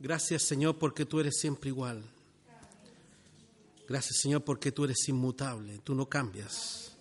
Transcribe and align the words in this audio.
Gracias 0.00 0.42
Señor 0.42 0.76
porque 0.78 1.04
tú 1.04 1.20
eres 1.20 1.38
siempre 1.38 1.70
igual. 1.70 2.02
Gracias 3.88 4.20
Señor 4.20 4.42
porque 4.42 4.70
tú 4.70 4.84
eres 4.84 5.08
inmutable, 5.08 5.80
tú 5.82 5.94
no 5.94 6.06
cambias. 6.06 6.92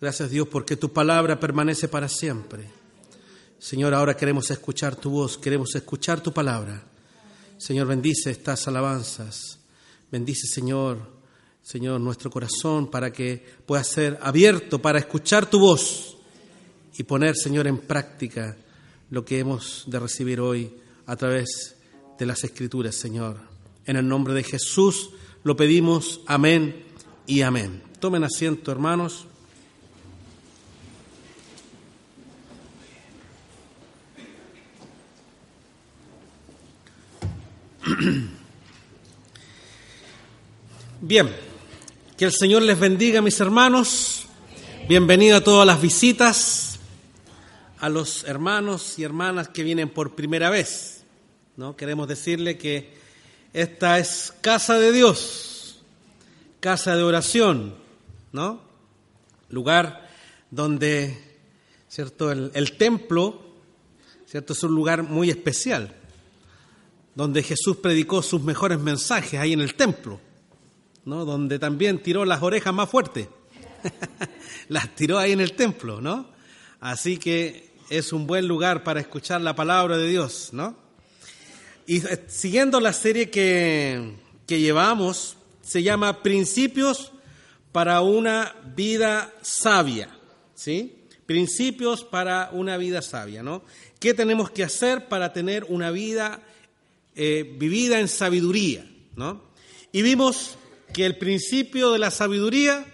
Gracias 0.00 0.30
Dios 0.30 0.48
porque 0.48 0.76
tu 0.76 0.92
palabra 0.92 1.40
permanece 1.40 1.88
para 1.88 2.08
siempre. 2.08 2.68
Señor, 3.58 3.94
ahora 3.94 4.16
queremos 4.16 4.50
escuchar 4.50 4.96
tu 4.96 5.10
voz, 5.10 5.38
queremos 5.38 5.74
escuchar 5.74 6.20
tu 6.20 6.32
palabra. 6.32 6.82
Señor, 7.56 7.86
bendice 7.86 8.32
estas 8.32 8.66
alabanzas. 8.66 9.60
Bendice, 10.10 10.48
Señor, 10.48 10.98
Señor, 11.62 12.00
nuestro 12.00 12.28
corazón 12.28 12.90
para 12.90 13.12
que 13.12 13.42
pueda 13.64 13.84
ser 13.84 14.18
abierto 14.20 14.82
para 14.82 14.98
escuchar 14.98 15.48
tu 15.48 15.60
voz 15.60 16.16
y 16.98 17.04
poner, 17.04 17.36
Señor, 17.36 17.68
en 17.68 17.78
práctica 17.78 18.56
lo 19.10 19.24
que 19.24 19.38
hemos 19.38 19.84
de 19.86 20.00
recibir 20.00 20.40
hoy 20.40 20.74
a 21.06 21.16
través 21.16 21.76
de 21.76 21.81
las 22.26 22.44
Escrituras, 22.44 22.94
Señor. 22.94 23.38
En 23.86 23.96
el 23.96 24.06
nombre 24.06 24.34
de 24.34 24.44
Jesús 24.44 25.10
lo 25.44 25.56
pedimos. 25.56 26.20
Amén 26.26 26.84
y 27.26 27.42
amén. 27.42 27.82
Tomen 28.00 28.24
asiento, 28.24 28.70
hermanos. 28.70 29.26
Bien, 41.00 41.34
que 42.16 42.24
el 42.24 42.32
Señor 42.32 42.62
les 42.62 42.78
bendiga, 42.78 43.20
mis 43.20 43.40
hermanos. 43.40 44.26
Bienvenido 44.88 45.36
a 45.38 45.40
todas 45.44 45.66
las 45.66 45.80
visitas, 45.80 46.78
a 47.78 47.88
los 47.88 48.24
hermanos 48.24 48.98
y 48.98 49.04
hermanas 49.04 49.48
que 49.48 49.62
vienen 49.62 49.88
por 49.88 50.14
primera 50.14 50.50
vez. 50.50 51.01
¿No? 51.56 51.76
Queremos 51.76 52.08
decirle 52.08 52.58
que 52.58 52.92
esta 53.52 53.98
es 53.98 54.34
casa 54.40 54.78
de 54.78 54.92
Dios, 54.92 55.80
casa 56.60 56.96
de 56.96 57.02
oración, 57.02 57.74
¿no? 58.32 58.60
Lugar 59.48 60.08
donde, 60.50 61.18
¿cierto? 61.88 62.32
El, 62.32 62.50
el 62.54 62.76
templo, 62.76 63.42
¿cierto? 64.26 64.52
Es 64.52 64.62
un 64.62 64.74
lugar 64.74 65.02
muy 65.02 65.30
especial 65.30 65.94
donde 67.14 67.42
Jesús 67.42 67.76
predicó 67.76 68.22
sus 68.22 68.42
mejores 68.42 68.78
mensajes 68.78 69.38
ahí 69.38 69.52
en 69.52 69.60
el 69.60 69.74
templo, 69.74 70.20
¿no? 71.04 71.24
donde 71.24 71.58
también 71.58 72.02
tiró 72.02 72.24
las 72.24 72.42
orejas 72.42 72.72
más 72.72 72.88
fuertes, 72.88 73.28
las 74.68 74.94
tiró 74.94 75.18
ahí 75.18 75.32
en 75.32 75.40
el 75.40 75.52
templo, 75.52 76.00
¿no? 76.00 76.30
Así 76.80 77.18
que 77.18 77.72
es 77.90 78.12
un 78.12 78.26
buen 78.26 78.48
lugar 78.48 78.82
para 78.82 79.00
escuchar 79.00 79.40
la 79.40 79.54
palabra 79.54 79.96
de 79.98 80.08
Dios, 80.08 80.50
¿no? 80.52 80.76
Y 81.86 81.98
eh, 82.06 82.24
siguiendo 82.28 82.80
la 82.80 82.92
serie 82.92 83.30
que, 83.30 84.14
que 84.46 84.60
llevamos, 84.60 85.36
se 85.62 85.82
llama 85.82 86.22
Principios 86.22 87.12
para 87.72 88.02
una 88.02 88.54
vida 88.76 89.32
sabia, 89.42 90.14
¿sí? 90.54 90.98
Principios 91.26 92.04
para 92.04 92.50
una 92.52 92.76
vida 92.76 93.00
sabia, 93.00 93.42
¿no? 93.42 93.62
¿Qué 93.98 94.14
tenemos 94.14 94.50
que 94.50 94.64
hacer 94.64 95.08
para 95.08 95.32
tener 95.32 95.64
una 95.68 95.90
vida 95.90 96.42
eh, 97.14 97.56
vivida 97.58 98.00
en 98.00 98.08
sabiduría, 98.08 98.86
¿no? 99.16 99.42
Y 99.92 100.02
vimos 100.02 100.56
que 100.92 101.06
el 101.06 101.16
principio 101.16 101.92
de 101.92 101.98
la 101.98 102.10
sabiduría 102.10 102.86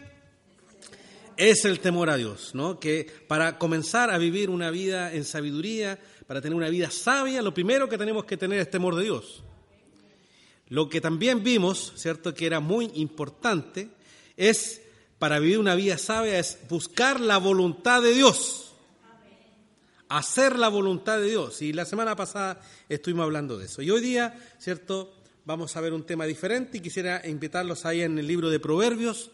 es 1.37 1.65
el 1.65 1.81
temor 1.81 2.11
a 2.11 2.17
Dios, 2.17 2.55
¿no? 2.55 2.79
Que 2.79 3.07
para 3.27 3.59
comenzar 3.59 4.11
a 4.11 4.19
vivir 4.19 4.51
una 4.51 4.71
vida 4.71 5.13
en 5.13 5.25
sabiduría, 5.25 5.99
para 6.29 6.43
tener 6.43 6.55
una 6.55 6.69
vida 6.69 6.91
sabia, 6.91 7.43
lo 7.43 7.55
primero 7.55 7.89
que 7.89 7.99
tenemos 7.99 8.27
que 8.27 8.37
tener 8.37 8.61
es 8.61 8.71
temor 8.71 8.95
de 8.95 9.05
Dios. 9.05 9.43
Lo 10.69 10.91
que 10.91 11.01
también 11.01 11.43
vimos, 11.43 11.95
¿cierto? 11.97 12.35
Que 12.35 12.47
era 12.47 12.61
muy 12.61 12.91
importante, 12.95 13.89
es 14.37 14.83
para 15.19 15.41
vivir 15.41 15.59
una 15.59 15.75
vida 15.75 15.97
sabia, 15.97 16.39
es 16.39 16.59
buscar 16.69 17.19
la 17.19 17.39
voluntad 17.39 18.03
de 18.03 18.13
Dios 18.13 18.67
hacer 20.09 20.59
la 20.59 20.69
voluntad 20.69 21.19
de 21.19 21.27
Dios. 21.27 21.61
Y 21.63 21.73
la 21.73 21.85
semana 21.85 22.17
pasada 22.17 22.61
estuvimos 22.89 23.25
hablando 23.25 23.59
de 23.59 23.67
eso. 23.67 23.83
Y 23.83 23.91
hoy 23.91 24.01
día, 24.01 24.39
¿cierto? 24.59 25.15
Vamos 25.45 25.77
a 25.77 25.81
ver 25.81 25.93
un 25.93 26.05
tema 26.05 26.25
diferente 26.25 26.79
y 26.79 26.81
quisiera 26.81 27.27
invitarlos 27.27 27.85
ahí 27.85 28.01
en 28.03 28.19
el 28.19 28.27
libro 28.27 28.49
de 28.49 28.59
Proverbios, 28.59 29.31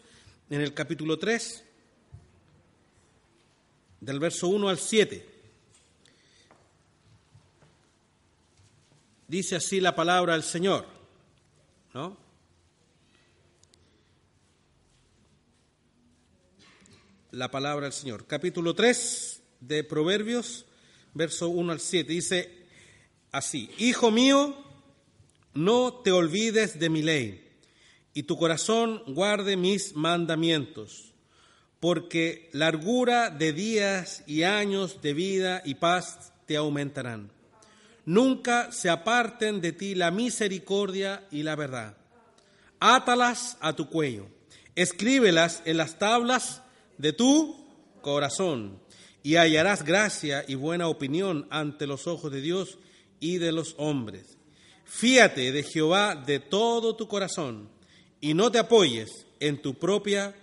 en 0.49 0.59
el 0.59 0.73
capítulo 0.73 1.17
3, 1.17 1.63
del 4.01 4.19
verso 4.19 4.47
1 4.47 4.69
al 4.69 4.77
7. 4.77 5.34
Dice 9.27 9.55
así 9.55 9.79
la 9.79 9.95
palabra 9.95 10.33
del 10.33 10.43
Señor, 10.43 10.85
¿no? 11.93 12.15
La 17.31 17.49
palabra 17.49 17.85
del 17.85 17.93
Señor. 17.93 18.27
Capítulo 18.27 18.75
3, 18.75 19.41
de 19.61 19.83
Proverbios, 19.83 20.65
verso 21.13 21.49
1 21.49 21.71
al 21.71 21.79
7. 21.79 22.11
Dice 22.11 22.67
así, 23.31 23.71
Hijo 23.79 24.11
mío, 24.11 24.55
no 25.55 25.93
te 26.03 26.11
olvides 26.11 26.79
de 26.79 26.89
mi 26.89 27.01
ley, 27.01 27.43
y 28.13 28.23
tu 28.23 28.37
corazón 28.37 29.01
guarde 29.07 29.57
mis 29.57 29.95
mandamientos, 29.95 31.13
porque 31.79 32.49
largura 32.53 33.31
de 33.31 33.53
días 33.53 34.23
y 34.27 34.43
años 34.43 35.01
de 35.01 35.13
vida 35.13 35.63
y 35.65 35.75
paz 35.75 36.31
te 36.45 36.57
aumentarán. 36.57 37.34
Nunca 38.05 38.71
se 38.71 38.89
aparten 38.89 39.61
de 39.61 39.71
ti 39.71 39.95
la 39.95 40.11
misericordia 40.11 41.25
y 41.31 41.43
la 41.43 41.55
verdad. 41.55 41.97
Átalas 42.79 43.57
a 43.61 43.73
tu 43.73 43.89
cuello, 43.89 44.27
escríbelas 44.75 45.63
en 45.65 45.77
las 45.77 45.97
tablas 45.97 46.61
de 46.97 47.13
tu 47.13 47.65
corazón 48.01 48.79
y 49.23 49.37
hallarás 49.37 49.83
gracia 49.83 50.45
y 50.47 50.53
buena 50.53 50.87
opinión 50.87 51.47
ante 51.49 51.87
los 51.87 52.05
ojos 52.05 52.31
de 52.31 52.41
Dios 52.41 52.77
y 53.19 53.39
de 53.39 53.51
los 53.51 53.73
hombres. 53.77 54.37
Fíate 54.85 55.51
de 55.51 55.63
Jehová 55.63 56.15
de 56.15 56.39
todo 56.39 56.95
tu 56.95 57.07
corazón 57.07 57.69
y 58.21 58.35
no 58.35 58.51
te 58.51 58.59
apoyes 58.59 59.25
en 59.39 59.61
tu 59.61 59.73
propia 59.79 60.35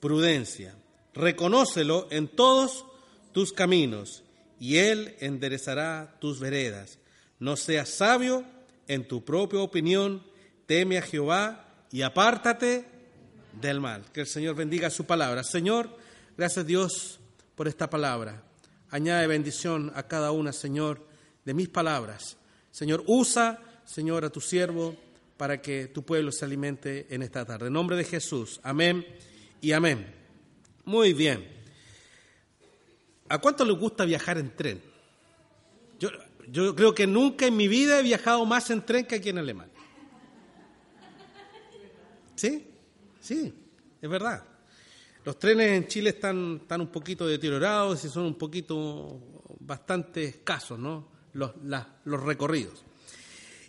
prudencia. 0.00 0.74
Reconócelo 1.14 2.08
en 2.10 2.28
todos 2.28 2.84
tus 3.32 3.54
caminos 3.54 4.22
y 4.60 4.76
Él 4.76 5.16
enderezará 5.20 6.18
tus 6.20 6.40
veredas. 6.40 6.98
No 7.38 7.56
seas 7.56 7.90
sabio 7.90 8.44
en 8.88 9.06
tu 9.06 9.24
propia 9.24 9.60
opinión, 9.60 10.22
teme 10.66 10.98
a 10.98 11.02
Jehová 11.02 11.66
y 11.90 12.02
apártate 12.02 12.84
del 13.60 13.80
mal. 13.80 14.04
Que 14.12 14.20
el 14.20 14.26
Señor 14.26 14.54
bendiga 14.54 14.90
su 14.90 15.04
palabra. 15.04 15.42
Señor, 15.44 15.90
gracias 16.36 16.66
Dios 16.66 17.20
por 17.54 17.68
esta 17.68 17.90
palabra. 17.90 18.42
Añade 18.90 19.26
bendición 19.26 19.92
a 19.94 20.04
cada 20.04 20.30
una, 20.30 20.52
Señor, 20.52 21.06
de 21.44 21.54
mis 21.54 21.68
palabras. 21.68 22.36
Señor, 22.70 23.02
usa, 23.06 23.60
Señor, 23.84 24.24
a 24.24 24.30
tu 24.30 24.40
siervo 24.40 24.96
para 25.36 25.60
que 25.60 25.88
tu 25.88 26.02
pueblo 26.02 26.32
se 26.32 26.44
alimente 26.44 27.06
en 27.10 27.22
esta 27.22 27.44
tarde. 27.44 27.66
En 27.66 27.72
nombre 27.72 27.96
de 27.96 28.04
Jesús, 28.04 28.60
amén 28.62 29.06
y 29.60 29.72
amén. 29.72 30.14
Muy 30.84 31.12
bien. 31.12 31.46
¿A 33.28 33.38
cuánto 33.38 33.64
les 33.64 33.76
gusta 33.76 34.04
viajar 34.04 34.38
en 34.38 34.54
tren? 34.54 34.82
Yo, 35.98 36.10
yo 36.50 36.74
creo 36.74 36.94
que 36.94 37.06
nunca 37.06 37.46
en 37.46 37.56
mi 37.56 37.68
vida 37.68 37.98
he 37.98 38.02
viajado 38.02 38.44
más 38.44 38.70
en 38.70 38.84
tren 38.84 39.06
que 39.06 39.16
aquí 39.16 39.28
en 39.28 39.38
Alemania. 39.38 39.74
¿Sí? 42.34 42.68
Sí, 43.20 43.52
es 44.00 44.08
verdad. 44.08 44.44
Los 45.24 45.38
trenes 45.38 45.72
en 45.72 45.88
Chile 45.88 46.10
están, 46.10 46.60
están 46.62 46.80
un 46.80 46.88
poquito 46.88 47.26
deteriorados 47.26 48.04
y 48.04 48.08
son 48.08 48.26
un 48.26 48.34
poquito 48.34 49.20
bastante 49.58 50.24
escasos, 50.24 50.78
¿no? 50.78 51.08
Los, 51.32 51.52
los 52.04 52.22
recorridos. 52.22 52.84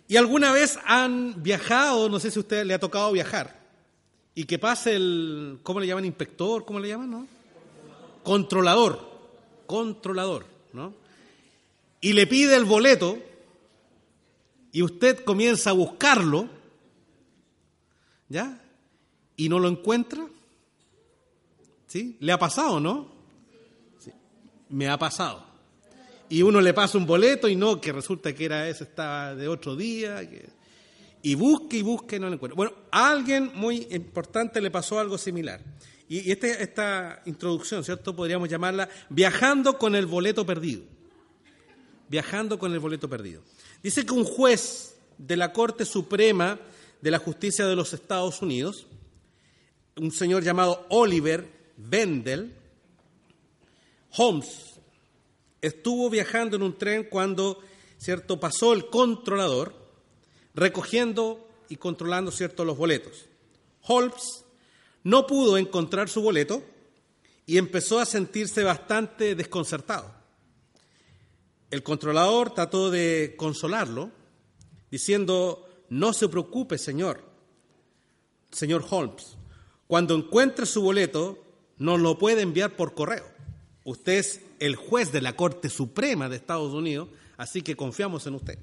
Y 0.06 0.16
alguna 0.16 0.52
vez 0.52 0.78
han 0.86 1.42
viajado, 1.42 2.08
no 2.08 2.20
sé 2.20 2.30
si 2.30 2.38
a 2.38 2.40
usted 2.40 2.64
le 2.64 2.74
ha 2.74 2.78
tocado 2.78 3.10
viajar, 3.12 3.58
y 4.34 4.44
que 4.44 4.58
pase 4.58 4.94
el, 4.94 5.58
¿cómo 5.64 5.80
le 5.80 5.86
llaman? 5.88 6.04
Inspector, 6.04 6.64
¿cómo 6.64 6.78
le 6.78 6.88
llaman? 6.88 7.10
No? 7.10 7.26
Controlador, 8.22 9.10
controlador, 9.66 10.46
¿no? 10.72 10.94
Y 12.00 12.12
le 12.12 12.26
pide 12.26 12.54
el 12.54 12.64
boleto 12.64 13.18
y 14.72 14.82
usted 14.82 15.24
comienza 15.24 15.70
a 15.70 15.72
buscarlo, 15.72 16.48
¿ya? 18.28 18.62
Y 19.36 19.48
no 19.48 19.58
lo 19.58 19.68
encuentra. 19.68 20.26
¿Sí? 21.86 22.16
¿Le 22.20 22.32
ha 22.32 22.38
pasado, 22.38 22.78
no? 22.78 23.10
Me 24.68 24.88
ha 24.88 24.98
pasado. 24.98 25.44
Y 26.28 26.42
uno 26.42 26.60
le 26.60 26.74
pasa 26.74 26.98
un 26.98 27.06
boleto 27.06 27.48
y 27.48 27.56
no, 27.56 27.80
que 27.80 27.90
resulta 27.92 28.34
que 28.34 28.44
era 28.44 28.68
ese, 28.68 28.84
estaba 28.84 29.34
de 29.34 29.48
otro 29.48 29.74
día. 29.74 30.20
Y 31.22 31.34
busque 31.34 31.78
y 31.78 31.82
busque 31.82 32.16
y 32.16 32.18
no 32.20 32.28
lo 32.28 32.34
encuentra. 32.34 32.54
Bueno, 32.54 32.72
a 32.90 33.10
alguien 33.10 33.50
muy 33.54 33.88
importante 33.90 34.60
le 34.60 34.70
pasó 34.70 34.98
algo 35.00 35.16
similar. 35.16 35.60
Y 36.08 36.30
este, 36.30 36.62
esta 36.62 37.22
introducción, 37.24 37.82
¿cierto? 37.82 38.14
Podríamos 38.14 38.48
llamarla 38.48 38.88
viajando 39.08 39.78
con 39.78 39.94
el 39.94 40.06
boleto 40.06 40.44
perdido. 40.44 40.82
Viajando 42.08 42.58
con 42.58 42.72
el 42.72 42.78
boleto 42.78 43.08
perdido. 43.08 43.42
Dice 43.82 44.04
que 44.04 44.12
un 44.12 44.24
juez 44.24 44.96
de 45.18 45.36
la 45.36 45.52
Corte 45.52 45.84
Suprema 45.84 46.58
de 47.00 47.10
la 47.10 47.18
Justicia 47.18 47.66
de 47.66 47.76
los 47.76 47.92
Estados 47.92 48.42
Unidos, 48.42 48.86
un 49.96 50.10
señor 50.10 50.42
llamado 50.42 50.86
Oliver 50.90 51.46
Wendell 51.90 52.54
Holmes, 54.16 54.80
estuvo 55.60 56.08
viajando 56.08 56.56
en 56.56 56.62
un 56.62 56.78
tren 56.78 57.04
cuando, 57.04 57.60
cierto, 57.98 58.40
pasó 58.40 58.72
el 58.72 58.86
controlador 58.86 59.74
recogiendo 60.54 61.48
y 61.68 61.76
controlando, 61.76 62.30
cierto, 62.30 62.64
los 62.64 62.76
boletos. 62.76 63.26
Holmes 63.82 64.44
no 65.04 65.26
pudo 65.26 65.58
encontrar 65.58 66.08
su 66.08 66.22
boleto 66.22 66.62
y 67.46 67.58
empezó 67.58 67.98
a 67.98 68.06
sentirse 68.06 68.62
bastante 68.62 69.34
desconcertado. 69.34 70.17
El 71.70 71.82
controlador 71.82 72.54
trató 72.54 72.90
de 72.90 73.34
consolarlo, 73.36 74.10
diciendo, 74.90 75.68
no 75.90 76.12
se 76.12 76.28
preocupe, 76.28 76.78
señor, 76.78 77.22
señor 78.50 78.84
Holmes, 78.88 79.36
cuando 79.86 80.14
encuentre 80.14 80.66
su 80.66 80.82
boleto, 80.82 81.38
nos 81.76 82.00
lo 82.00 82.18
puede 82.18 82.42
enviar 82.42 82.76
por 82.76 82.94
correo. 82.94 83.26
Usted 83.84 84.14
es 84.14 84.40
el 84.60 84.76
juez 84.76 85.12
de 85.12 85.20
la 85.20 85.36
Corte 85.36 85.68
Suprema 85.68 86.28
de 86.28 86.36
Estados 86.36 86.72
Unidos, 86.72 87.08
así 87.36 87.62
que 87.62 87.76
confiamos 87.76 88.26
en 88.26 88.34
usted. 88.34 88.58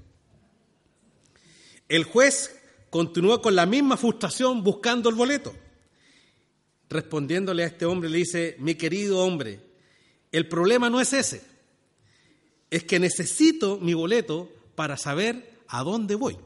El 1.88 2.04
juez 2.04 2.60
continuó 2.90 3.42
con 3.42 3.56
la 3.56 3.66
misma 3.66 3.98
frustración 3.98 4.64
buscando 4.64 5.10
el 5.10 5.16
boleto. 5.16 5.54
Respondiéndole 6.90 7.64
a 7.64 7.68
este 7.68 7.86
hombre, 7.86 8.10
le 8.10 8.20
dice, 8.20 8.56
mi 8.60 8.76
querido 8.76 9.20
hombre, 9.20 9.60
el 10.32 10.48
problema 10.48 10.90
no 10.90 11.00
es 11.00 11.14
ese, 11.14 11.42
es 12.70 12.84
que 12.84 13.00
necesito 13.00 13.78
mi 13.80 13.94
boleto 13.94 14.50
para 14.76 14.98
saber 14.98 15.60
a 15.68 15.84
dónde 15.84 16.16
voy. 16.16 16.38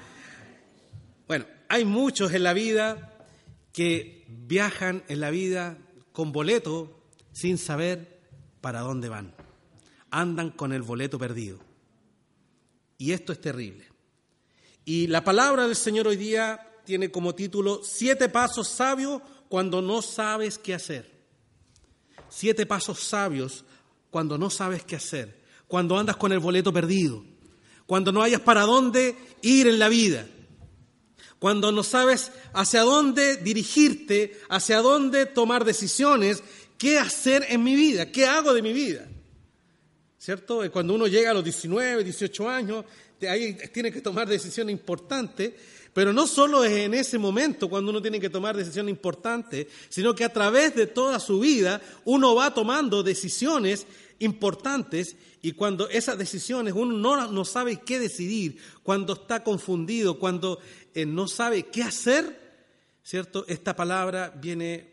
bueno, 1.28 1.46
hay 1.68 1.84
muchos 1.84 2.32
en 2.32 2.42
la 2.42 2.52
vida 2.52 3.26
que 3.72 4.24
viajan 4.28 5.04
en 5.08 5.20
la 5.20 5.30
vida 5.30 5.78
con 6.12 6.32
boleto 6.32 7.00
sin 7.32 7.58
saber 7.58 8.20
para 8.60 8.80
dónde 8.80 9.08
van. 9.08 9.34
Andan 10.10 10.50
con 10.50 10.72
el 10.72 10.82
boleto 10.82 11.18
perdido. 11.18 11.58
Y 12.98 13.12
esto 13.12 13.32
es 13.32 13.40
terrible. 13.40 13.86
Y 14.84 15.06
la 15.06 15.22
palabra 15.22 15.66
del 15.66 15.76
Señor 15.76 16.08
hoy 16.08 16.16
día 16.16 16.66
tiene 16.84 17.10
como 17.10 17.34
título 17.34 17.80
Siete 17.84 18.28
pasos 18.28 18.68
sabios 18.68 19.22
cuando 19.48 19.80
no 19.80 20.02
sabes 20.02 20.58
qué 20.58 20.74
hacer. 20.74 21.10
Siete 22.28 22.66
pasos 22.66 23.00
sabios 23.00 23.64
cuando 24.10 24.36
no 24.38 24.50
sabes 24.50 24.84
qué 24.84 24.96
hacer. 24.96 25.40
Cuando 25.66 25.98
andas 25.98 26.16
con 26.16 26.32
el 26.32 26.38
boleto 26.38 26.72
perdido. 26.72 27.24
Cuando 27.86 28.12
no 28.12 28.22
hayas 28.22 28.40
para 28.40 28.62
dónde 28.62 29.16
ir 29.42 29.66
en 29.66 29.78
la 29.78 29.88
vida 29.88 30.26
cuando 31.40 31.72
no 31.72 31.82
sabes 31.82 32.30
hacia 32.52 32.82
dónde 32.82 33.38
dirigirte, 33.38 34.38
hacia 34.50 34.82
dónde 34.82 35.24
tomar 35.24 35.64
decisiones, 35.64 36.42
qué 36.76 36.98
hacer 36.98 37.46
en 37.48 37.64
mi 37.64 37.74
vida, 37.74 38.12
qué 38.12 38.26
hago 38.26 38.52
de 38.52 38.60
mi 38.60 38.74
vida. 38.74 39.08
¿Cierto? 40.18 40.70
Cuando 40.70 40.94
uno 40.94 41.06
llega 41.06 41.30
a 41.30 41.34
los 41.34 41.42
19, 41.42 42.04
18 42.04 42.48
años, 42.48 42.84
ahí 43.28 43.56
tiene 43.72 43.92
que 43.92 44.00
tomar 44.00 44.28
decisiones 44.28 44.72
importantes, 44.72 45.52
pero 45.92 46.12
no 46.12 46.26
solo 46.26 46.64
es 46.64 46.72
en 46.72 46.94
ese 46.94 47.18
momento 47.18 47.68
cuando 47.68 47.90
uno 47.90 48.00
tiene 48.00 48.20
que 48.20 48.30
tomar 48.30 48.56
decisiones 48.56 48.90
importantes, 48.90 49.66
sino 49.88 50.14
que 50.14 50.24
a 50.24 50.32
través 50.32 50.74
de 50.74 50.86
toda 50.86 51.18
su 51.18 51.40
vida 51.40 51.80
uno 52.04 52.34
va 52.34 52.54
tomando 52.54 53.02
decisiones 53.02 53.86
importantes 54.20 55.16
y 55.42 55.52
cuando 55.52 55.88
esas 55.88 56.18
decisiones 56.18 56.74
uno 56.76 56.96
no, 56.96 57.30
no 57.32 57.44
sabe 57.44 57.80
qué 57.80 57.98
decidir, 57.98 58.58
cuando 58.82 59.14
está 59.14 59.42
confundido, 59.42 60.18
cuando 60.18 60.60
eh, 60.94 61.06
no 61.06 61.26
sabe 61.26 61.64
qué 61.64 61.82
hacer, 61.82 62.38
¿cierto? 63.02 63.44
Esta 63.48 63.74
palabra 63.74 64.30
viene 64.40 64.90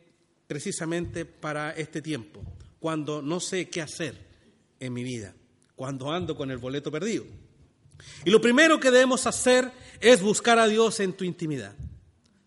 precisamente 0.48 1.26
para 1.26 1.72
este 1.72 2.02
tiempo, 2.02 2.42
cuando 2.80 3.22
no 3.22 3.40
sé 3.40 3.70
qué 3.70 3.82
hacer 3.82 4.16
en 4.80 4.94
mi 4.94 5.04
vida, 5.04 5.36
cuando 5.76 6.12
ando 6.12 6.36
con 6.36 6.50
el 6.50 6.58
boleto 6.58 6.90
perdido. 6.90 7.26
Y 8.26 8.30
lo 8.30 8.42
primero 8.42 8.80
que 8.80 8.92
debemos 8.92 9.26
hacer 9.28 9.72
es 10.00 10.22
buscar 10.22 10.60
a 10.60 10.68
Dios 10.68 11.00
en 11.00 11.14
tu 11.14 11.24
intimidad. 11.24 11.74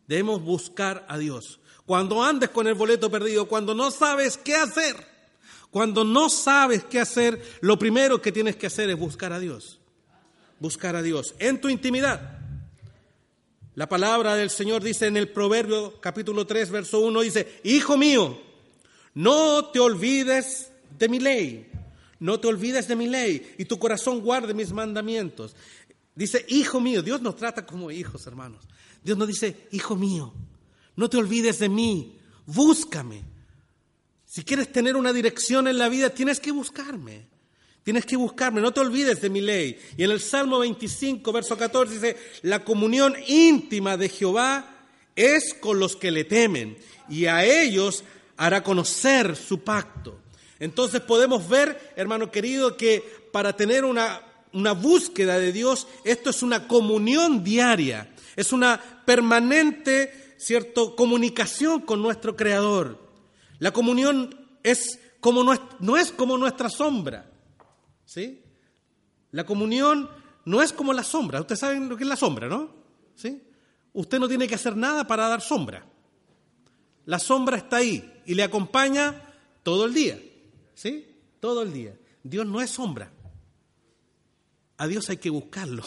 Debemos 0.07 0.43
buscar 0.43 1.05
a 1.09 1.19
Dios. 1.19 1.61
Cuando 1.87 2.23
andes 2.23 2.51
con 2.51 2.67
el 2.67 2.75
boleto 2.75 3.11
perdido, 3.11 3.49
cuando 3.49 3.75
no 3.75 3.91
sabes 3.91 4.37
qué 4.37 4.55
hacer, 4.55 4.97
cuando 5.71 6.05
no 6.05 6.29
sabes 6.29 6.85
qué 6.85 7.01
hacer, 7.01 7.41
lo 7.61 7.79
primero 7.79 8.21
que 8.21 8.33
tienes 8.33 8.57
que 8.57 8.67
hacer 8.67 8.91
es 8.91 8.99
buscar 8.99 9.33
a 9.33 9.41
Dios. 9.41 9.79
Buscar 10.59 10.97
a 10.97 11.03
Dios 11.03 11.35
en 11.39 11.61
tu 11.61 11.69
intimidad. 11.69 12.39
La 13.75 13.89
palabra 13.89 14.35
del 14.35 14.51
Señor 14.51 14.83
dice 14.83 15.07
en 15.07 15.17
el 15.17 15.29
Proverbio 15.29 16.01
capítulo 16.01 16.47
3, 16.47 16.71
verso 16.71 17.01
1, 17.01 17.21
dice, 17.21 17.61
Hijo 17.65 17.97
mío, 17.97 18.41
no 19.15 19.67
te 19.67 19.79
olvides 19.79 20.71
de 20.99 21.09
mi 21.09 21.19
ley, 21.21 21.71
no 22.21 22.39
te 22.39 22.47
olvides 22.49 22.87
de 22.87 22.97
mi 22.97 23.09
ley 23.09 23.55
y 23.59 23.65
tu 23.65 23.79
corazón 23.79 24.21
guarde 24.21 24.55
mis 24.55 24.73
mandamientos. 24.73 25.57
Dice, 26.15 26.45
Hijo 26.49 26.81
mío, 26.81 27.03
Dios 27.03 27.21
nos 27.21 27.37
trata 27.37 27.67
como 27.67 27.91
hijos, 27.91 28.27
hermanos. 28.27 28.69
Dios 29.03 29.19
nos 29.19 29.27
dice, 29.27 29.67
Hijo 29.73 29.97
mío, 29.97 30.33
no 30.97 31.11
te 31.11 31.17
olvides 31.17 31.59
de 31.59 31.69
mí, 31.69 32.19
búscame, 32.47 33.25
si 34.31 34.45
quieres 34.45 34.71
tener 34.71 34.95
una 34.95 35.13
dirección 35.13 35.67
en 35.67 35.77
la 35.77 35.89
vida, 35.89 36.11
tienes 36.11 36.39
que 36.39 36.53
buscarme. 36.53 37.27
Tienes 37.83 38.07
que 38.07 38.15
buscarme, 38.15 38.61
no 38.61 38.73
te 38.73 38.79
olvides 38.79 39.21
de 39.21 39.29
mi 39.29 39.41
ley. 39.41 39.77
Y 39.97 40.05
en 40.05 40.13
el 40.13 40.21
Salmo 40.21 40.61
25, 40.61 41.33
verso 41.33 41.59
14 41.59 41.95
dice, 41.95 42.17
la 42.43 42.63
comunión 42.63 43.17
íntima 43.27 43.97
de 43.97 44.09
Jehová 44.09 44.87
es 45.17 45.53
con 45.55 45.81
los 45.81 45.97
que 45.97 46.13
le 46.13 46.23
temen 46.23 46.79
y 47.09 47.27
a 47.27 47.45
ellos 47.45 48.05
hará 48.37 48.63
conocer 48.63 49.35
su 49.35 49.65
pacto. 49.65 50.21
Entonces 50.61 51.01
podemos 51.01 51.49
ver, 51.49 51.93
hermano 51.97 52.31
querido, 52.31 52.77
que 52.77 53.03
para 53.33 53.57
tener 53.57 53.85
una, 53.85 54.21
una 54.53 54.73
búsqueda 54.73 55.39
de 55.39 55.53
Dios, 55.53 55.89
esto 56.05 56.31
es 56.31 56.43
una 56.43 56.69
comunión 56.69 57.43
diaria, 57.43 58.15
es 58.37 58.53
una 58.53 58.81
permanente, 59.07 60.35
cierto, 60.39 60.95
comunicación 60.95 61.81
con 61.81 62.03
nuestro 62.03 62.37
Creador. 62.37 62.99
La 63.59 63.73
comunión 63.73 64.39
es 64.63 65.01
como 65.21 65.43
no, 65.45 65.97
es, 65.97 66.13
como 66.13 66.37
nuestra 66.37 66.69
sombra. 66.69 67.31
¿sí? 68.05 68.43
La 69.31 69.45
comunión 69.45 70.11
no 70.45 70.63
es 70.63 70.73
como 70.73 70.93
la 70.93 71.05
sombra. 71.05 71.41
Ustedes 71.41 71.61
saben 71.61 71.89
lo 71.89 71.97
que 71.97 72.05
es 72.05 72.09
la 72.09 72.17
sombra, 72.17 72.49
¿no? 72.49 72.71
¿Sí? 73.15 73.43
Usted 73.93 74.19
no 74.19 74.29
tiene 74.29 74.47
que 74.49 74.55
hacer 74.55 74.77
nada 74.77 75.07
para 75.07 75.29
dar 75.29 75.41
sombra. 75.41 75.85
La 77.07 77.19
sombra 77.19 77.57
está 77.57 77.77
ahí 77.77 78.23
y 78.27 78.35
le 78.35 78.43
acompaña 78.43 79.23
todo 79.63 79.85
el 79.87 79.95
día. 79.95 80.19
¿Sí? 80.81 81.07
Todo 81.41 81.61
el 81.61 81.75
día. 81.75 81.95
Dios 82.23 82.47
no 82.47 82.59
es 82.63 82.71
sombra. 82.71 83.13
A 84.79 84.87
Dios 84.87 85.11
hay 85.11 85.19
que 85.19 85.29
buscarlo. 85.29 85.85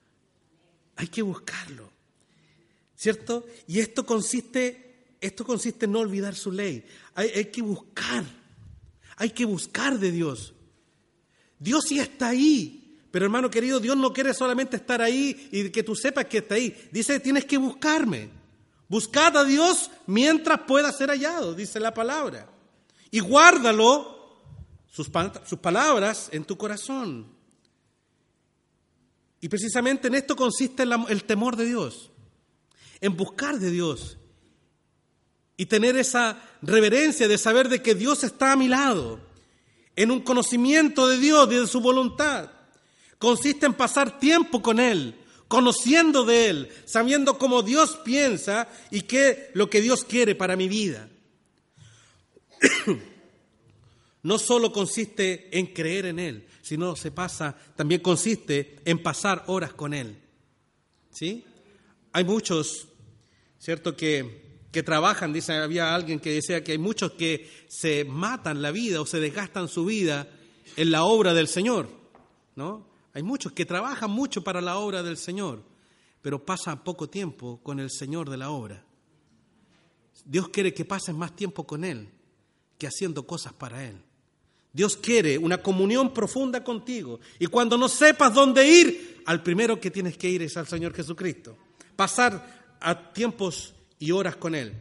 hay 0.96 1.08
que 1.08 1.20
buscarlo. 1.20 1.92
¿Cierto? 2.96 3.44
Y 3.66 3.80
esto 3.80 4.06
consiste 4.06 4.88
esto 5.20 5.44
consiste 5.44 5.84
en 5.84 5.92
no 5.92 5.98
olvidar 5.98 6.34
su 6.34 6.50
ley. 6.50 6.86
Hay, 7.14 7.46
que 7.46 7.60
buscar, 7.60 8.24
hay 9.16 9.28
que 9.30 9.44
buscar 9.44 9.98
de 9.98 10.10
Dios. 10.10 10.54
Dios 11.58 11.84
sí 11.86 11.98
está 11.98 12.28
ahí, 12.28 12.98
pero 13.10 13.26
hermano 13.26 13.50
querido, 13.50 13.80
Dios 13.80 13.96
no 13.96 14.14
quiere 14.14 14.32
solamente 14.32 14.76
estar 14.76 15.02
ahí 15.02 15.50
y 15.52 15.68
que 15.68 15.82
tú 15.82 15.94
sepas 15.94 16.26
que 16.26 16.38
está 16.38 16.54
ahí. 16.54 16.88
Dice, 16.92 17.20
tienes 17.20 17.44
que 17.44 17.58
buscarme. 17.58 18.30
Buscad 18.88 19.36
a 19.36 19.44
Dios 19.44 19.90
mientras 20.06 20.60
pueda 20.60 20.92
ser 20.92 21.10
hallado, 21.10 21.52
dice 21.52 21.78
la 21.78 21.92
palabra. 21.92 22.48
Y 23.10 23.20
guárdalo, 23.20 24.18
sus, 24.90 25.10
sus 25.46 25.58
palabras, 25.58 26.28
en 26.32 26.44
tu 26.44 26.56
corazón. 26.56 27.26
Y 29.40 29.48
precisamente 29.48 30.08
en 30.08 30.14
esto 30.14 30.34
consiste 30.34 30.82
el 30.82 31.24
temor 31.24 31.56
de 31.56 31.66
Dios, 31.66 32.10
en 33.00 33.16
buscar 33.16 33.58
de 33.58 33.70
Dios 33.70 34.18
y 35.56 35.66
tener 35.66 35.96
esa 35.96 36.40
reverencia 36.62 37.28
de 37.28 37.38
saber 37.38 37.68
de 37.68 37.82
que 37.82 37.94
Dios 37.94 38.24
está 38.24 38.52
a 38.52 38.56
mi 38.56 38.68
lado, 38.68 39.20
en 39.96 40.10
un 40.10 40.20
conocimiento 40.20 41.08
de 41.08 41.18
Dios 41.18 41.48
y 41.50 41.56
de 41.56 41.66
su 41.66 41.80
voluntad. 41.80 42.50
Consiste 43.18 43.66
en 43.66 43.74
pasar 43.74 44.20
tiempo 44.20 44.62
con 44.62 44.78
Él, 44.78 45.16
conociendo 45.48 46.24
de 46.24 46.48
Él, 46.48 46.68
sabiendo 46.84 47.38
cómo 47.38 47.62
Dios 47.62 47.98
piensa 48.04 48.68
y 48.90 49.02
qué 49.02 49.50
lo 49.54 49.68
que 49.68 49.80
Dios 49.80 50.04
quiere 50.04 50.36
para 50.36 50.56
mi 50.56 50.68
vida. 50.68 51.08
No 54.22 54.38
solo 54.38 54.72
consiste 54.72 55.56
en 55.56 55.66
creer 55.66 56.06
en 56.06 56.18
Él, 56.18 56.46
sino 56.60 56.96
se 56.96 57.12
pasa, 57.12 57.56
también 57.76 58.00
consiste 58.00 58.76
en 58.84 59.02
pasar 59.02 59.44
horas 59.46 59.72
con 59.72 59.94
Él. 59.94 60.20
¿Sí? 61.10 61.44
Hay 62.12 62.24
muchos, 62.24 62.88
¿cierto? 63.58 63.96
Que 63.96 64.48
que 64.72 64.82
trabajan, 64.82 65.32
dice, 65.32 65.54
había 65.54 65.94
alguien 65.94 66.20
que 66.20 66.32
decía 66.32 66.62
que 66.62 66.72
hay 66.72 66.78
muchos 66.78 67.12
que 67.12 67.50
se 67.68 68.04
matan 68.04 68.60
la 68.60 68.70
vida 68.70 69.00
o 69.00 69.06
se 69.06 69.20
desgastan 69.20 69.68
su 69.68 69.86
vida 69.86 70.28
en 70.76 70.90
la 70.90 71.04
obra 71.04 71.32
del 71.32 71.48
Señor, 71.48 71.88
¿no? 72.54 72.86
Hay 73.14 73.22
muchos 73.22 73.52
que 73.52 73.64
trabajan 73.64 74.10
mucho 74.10 74.44
para 74.44 74.60
la 74.60 74.76
obra 74.76 75.02
del 75.02 75.16
Señor, 75.16 75.62
pero 76.20 76.44
pasan 76.44 76.84
poco 76.84 77.08
tiempo 77.08 77.60
con 77.62 77.80
el 77.80 77.90
Señor 77.90 78.28
de 78.28 78.36
la 78.36 78.50
obra. 78.50 78.84
Dios 80.24 80.50
quiere 80.50 80.74
que 80.74 80.84
pases 80.84 81.14
más 81.14 81.34
tiempo 81.34 81.66
con 81.66 81.84
Él 81.84 82.08
que 82.78 82.86
haciendo 82.86 83.26
cosas 83.26 83.52
para 83.52 83.84
Él. 83.84 84.00
Dios 84.72 84.96
quiere 84.96 85.38
una 85.38 85.62
comunión 85.62 86.14
profunda 86.14 86.62
contigo. 86.62 87.20
Y 87.38 87.46
cuando 87.46 87.76
no 87.76 87.88
sepas 87.88 88.32
dónde 88.32 88.66
ir, 88.68 89.22
al 89.26 89.42
primero 89.42 89.80
que 89.80 89.90
tienes 89.90 90.16
que 90.16 90.28
ir 90.30 90.42
es 90.42 90.56
al 90.56 90.68
Señor 90.68 90.94
Jesucristo. 90.94 91.56
Pasar 91.96 92.76
a 92.80 93.12
tiempos 93.12 93.74
y 93.98 94.12
horas 94.12 94.36
con 94.36 94.54
Él. 94.54 94.72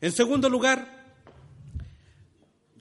En 0.00 0.12
segundo 0.12 0.48
lugar, 0.48 1.16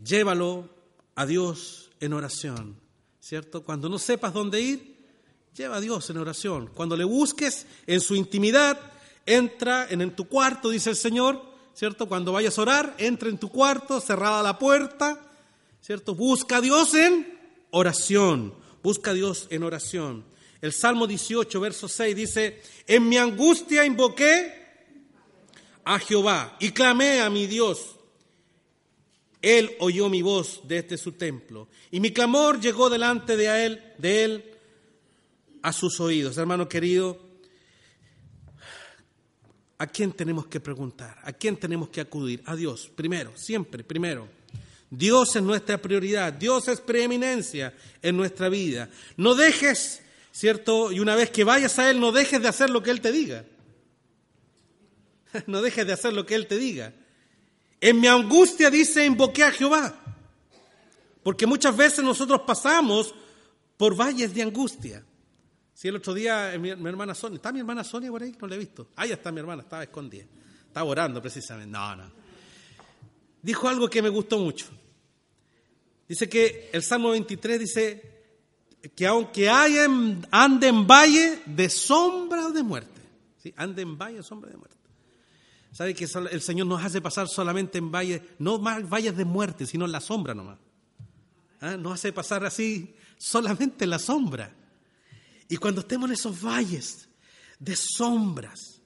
llévalo 0.03 0.69
a 1.15 1.25
Dios 1.25 1.91
en 1.99 2.13
oración. 2.13 2.75
¿Cierto? 3.19 3.63
Cuando 3.63 3.89
no 3.89 3.97
sepas 3.97 4.33
dónde 4.33 4.61
ir, 4.61 4.95
lleva 5.55 5.77
a 5.77 5.81
Dios 5.81 6.09
en 6.09 6.17
oración. 6.17 6.69
Cuando 6.73 6.95
le 6.95 7.05
busques 7.05 7.65
en 7.87 8.01
su 8.01 8.15
intimidad, 8.15 8.79
entra 9.25 9.87
en, 9.89 10.15
tu 10.15 10.27
cuarto, 10.27 10.69
dice 10.69 10.91
el 10.91 10.95
Señor, 10.95 11.41
¿cierto? 11.75 12.07
Cuando 12.07 12.31
vayas 12.31 12.57
a 12.57 12.61
orar, 12.61 12.95
entra 12.97 13.29
en 13.29 13.37
tu 13.37 13.49
cuarto, 13.49 13.99
cerrada 13.99 14.41
la 14.41 14.57
puerta, 14.57 15.21
¿cierto? 15.81 16.15
Busca 16.15 16.57
a 16.57 16.61
Dios 16.61 16.93
en 16.93 17.37
oración, 17.71 18.55
busca 18.81 19.11
a 19.11 19.13
Dios 19.13 19.47
en 19.49 19.63
oración. 19.63 20.25
El 20.61 20.71
Salmo 20.71 21.05
18, 21.05 21.59
verso 21.59 21.87
6 21.87 22.15
dice, 22.15 22.61
en 22.87 23.07
mi 23.07 23.17
angustia 23.17 23.85
invoqué 23.85 24.65
a 25.83 25.99
Jehová 25.99 26.55
y 26.59 26.71
clamé 26.71 27.19
a 27.19 27.29
mi 27.29 27.45
Dios. 27.45 27.97
Él 29.41 29.75
oyó 29.79 30.09
mi 30.09 30.21
voz 30.23 30.61
desde 30.63 30.97
su 30.97 31.11
templo 31.11 31.67
y 31.91 31.99
mi 31.99 32.11
clamor 32.11 32.59
llegó 32.59 32.89
delante 32.89 33.37
de 33.37 33.65
él, 33.65 33.93
de 33.97 34.23
él 34.23 34.51
a 35.61 35.73
sus 35.73 35.99
oídos. 35.99 36.37
Hermano 36.37 36.67
querido, 36.69 37.19
¿A 39.77 39.87
quién 39.87 40.13
tenemos 40.13 40.47
que 40.47 40.59
preguntar? 40.59 41.17
¿A 41.23 41.33
quién 41.33 41.57
tenemos 41.57 41.89
que 41.89 42.01
acudir? 42.01 42.41
A 42.45 42.55
Dios, 42.55 42.89
primero, 42.95 43.31
siempre, 43.35 43.83
primero. 43.83 44.27
Dios 44.89 45.35
es 45.35 45.41
nuestra 45.41 45.81
prioridad, 45.81 46.31
Dios 46.31 46.67
es 46.67 46.79
preeminencia 46.79 47.73
en 48.01 48.15
nuestra 48.15 48.47
vida. 48.47 48.89
No 49.17 49.35
dejes, 49.35 50.01
¿cierto? 50.31 50.91
Y 50.91 50.99
una 50.99 51.15
vez 51.15 51.29
que 51.29 51.43
vayas 51.43 51.77
a 51.79 51.89
Él, 51.89 51.99
no 51.99 52.11
dejes 52.11 52.41
de 52.41 52.47
hacer 52.47 52.69
lo 52.69 52.81
que 52.81 52.91
Él 52.91 53.01
te 53.01 53.11
diga. 53.11 53.45
No 55.47 55.61
dejes 55.61 55.85
de 55.85 55.91
hacer 55.91 56.13
lo 56.13 56.25
que 56.25 56.35
Él 56.35 56.47
te 56.47 56.57
diga. 56.57 56.93
En 57.81 57.99
mi 57.99 58.07
angustia 58.07 58.69
dice, 58.69 59.05
invoqué 59.05 59.43
a 59.43 59.51
Jehová. 59.51 59.93
Porque 61.23 61.45
muchas 61.45 61.75
veces 61.75 62.05
nosotros 62.05 62.41
pasamos 62.47 63.13
por 63.75 63.95
valles 63.95 64.33
de 64.33 64.43
angustia. 64.43 65.03
Sí, 65.75 65.89
el 65.89 65.97
otro 65.97 66.13
día 66.13 66.53
eh, 66.53 66.57
mi, 66.57 66.69
hermana 66.69 67.13
Sonia, 67.13 67.35
¿está 67.35 67.51
mi 67.51 67.59
hermana 67.59 67.83
Sonia 67.83 68.09
por 68.09 68.23
ahí? 68.23 68.33
No 68.39 68.47
la 68.47 68.55
he 68.55 68.57
visto. 68.57 68.87
Ahí 68.95 69.11
está 69.11 69.29
mi 69.29 69.41
hermana, 69.41 69.61
estaba 69.61 69.83
escondida. 69.83 70.23
Estaba 70.67 70.89
orando 70.89 71.21
precisamente. 71.21 71.69
No, 71.69 71.95
no. 71.97 72.09
Dijo 73.41 73.67
algo 73.67 73.89
que 73.89 74.01
me 74.01 74.07
gustó 74.07 74.39
mucho. 74.39 74.67
Dice 76.07 76.29
que 76.29 76.69
el 76.71 76.81
Salmo 76.81 77.09
23 77.09 77.59
dice 77.59 78.15
que 78.95 79.05
aunque 79.05 79.49
ande 79.49 80.67
en 80.67 80.87
valle 80.87 81.41
de 81.45 81.69
sombra 81.69 82.49
de 82.51 82.63
muerte, 82.63 83.01
¿sí? 83.43 83.53
ande 83.57 83.81
en 83.81 83.97
valle 83.97 84.17
de 84.17 84.23
sombra 84.23 84.49
de 84.49 84.57
muerte. 84.57 84.77
¿Sabe 85.73 85.93
que 85.93 86.05
el 86.05 86.41
Señor 86.41 86.67
nos 86.67 86.81
hace 86.81 87.01
pasar 87.01 87.27
solamente 87.27 87.79
en 87.79 87.91
valles, 87.91 88.21
no 88.39 88.59
más 88.59 88.87
valles 88.87 89.17
de 89.17 89.25
muerte, 89.25 89.65
sino 89.65 89.83
en 89.83 89.91
la 89.91 89.99
sombra 89.99 90.33
nomás? 90.33 90.57
¿Ah? 91.59 91.75
Nos 91.75 91.95
hace 91.95 92.13
pasar 92.13 92.45
así 92.45 92.95
solamente 93.17 93.83
en 93.83 93.89
la 93.89 93.99
sombra. 93.99 94.55
Y 95.47 95.57
cuando 95.57 95.81
estemos 95.81 96.09
en 96.09 96.13
esos 96.13 96.41
valles 96.41 97.07
de 97.59 97.75
sombras, 97.75 98.81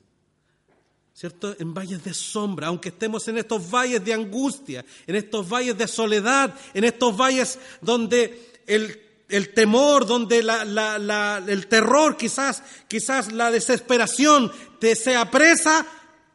¿cierto? 1.13 1.55
En 1.59 1.73
valles 1.73 2.03
de 2.03 2.13
sombra, 2.13 2.67
aunque 2.67 2.89
estemos 2.89 3.27
en 3.27 3.37
estos 3.37 3.69
valles 3.69 4.03
de 4.03 4.13
angustia, 4.13 4.85
en 5.07 5.15
estos 5.15 5.47
valles 5.47 5.77
de 5.77 5.87
soledad, 5.87 6.53
en 6.73 6.83
estos 6.83 7.15
valles 7.15 7.59
donde 7.81 8.61
el, 8.67 9.53
temor, 9.53 10.05
donde 10.05 10.39
el 10.39 11.67
terror, 11.67 12.17
quizás, 12.17 12.63
quizás 12.87 13.31
la 13.31 13.51
desesperación 13.51 14.51
te 14.79 14.95
sea 14.95 15.29
presa, 15.29 15.85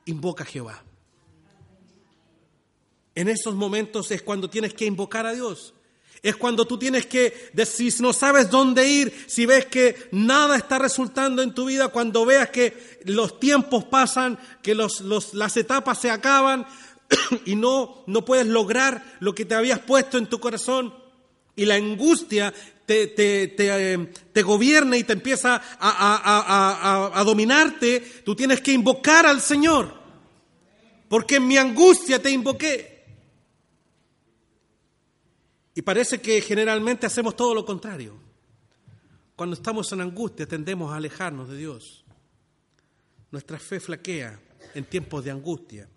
invoca 0.07 0.45
a 0.45 0.47
Jehová. 0.47 0.83
En 3.15 3.29
esos 3.29 3.55
momentos 3.55 4.11
es 4.11 4.23
cuando 4.23 4.51
tienes 4.51 4.75
que 4.75 4.87
invocar 4.87 5.25
a 5.25 5.33
Dios. 5.33 5.73
Es 6.25 6.37
cuando 6.37 6.67
tú 6.67 6.79
tienes 6.79 7.05
que 7.05 7.53
si 7.67 7.91
no 8.01 8.15
sabes 8.15 8.49
dónde 8.49 8.89
ir, 8.89 9.25
si 9.27 9.45
ves 9.45 9.67
que 9.67 10.09
nada 10.11 10.57
está 10.57 10.79
resultando 10.79 11.43
en 11.43 11.53
tu 11.53 11.67
vida, 11.67 11.89
cuando 11.89 12.25
veas 12.25 12.49
que 12.49 12.99
los 13.05 13.39
tiempos 13.39 13.85
pasan, 13.85 14.39
que 14.63 14.75
los, 14.75 15.03
las 15.35 15.57
etapas 15.59 16.01
se 16.01 16.11
acaban 16.11 16.67
y 17.45 17.57
no, 17.57 18.05
no 18.07 18.25
puedes 18.25 18.47
lograr 18.47 19.05
lo 19.21 19.35
que 19.35 19.45
te 19.45 19.55
habías 19.55 19.81
puesto 19.81 20.17
en 20.17 20.27
tu 20.27 20.41
corazón 20.41 20.95
y 21.57 21.67
la 21.67 21.75
angustia 21.75 22.55
te, 22.87 23.09
te, 23.09 23.49
te, 23.49 23.93
eh, 23.93 24.09
te, 24.33 24.43
gobierna 24.43 24.97
y 24.97 25.05
te 25.05 25.13
empieza 25.13 25.57
a, 25.57 25.61
a, 25.79 27.11
a, 27.11 27.21
a, 27.21 27.25
dominarte, 27.25 28.01
tú 28.25 28.35
tienes 28.35 28.63
que 28.63 28.73
invocar 28.73 29.27
al 29.27 29.43
Señor. 29.43 29.95
Porque 31.07 31.37
en 31.37 31.47
mi 31.47 31.59
angustia 31.59 32.21
te 32.21 32.31
invoqué. 32.31 32.94
Y 35.75 35.83
parece 35.83 36.21
que 36.21 36.41
generalmente 36.41 37.07
hacemos 37.07 37.37
todo 37.37 37.55
lo 37.55 37.65
contrario. 37.65 38.15
Cuando 39.37 39.57
estamos 39.57 39.91
en 39.93 40.01
angustia 40.01 40.47
tendemos 40.47 40.93
a 40.93 40.97
alejarnos 40.97 41.49
de 41.49 41.57
Dios. 41.57 42.05
Nuestra 43.31 43.59
fe 43.59 43.81
flaquea 43.81 44.39
en 44.75 44.85
tiempos 44.85 45.25
de 45.25 45.33
angustia. 45.33 45.89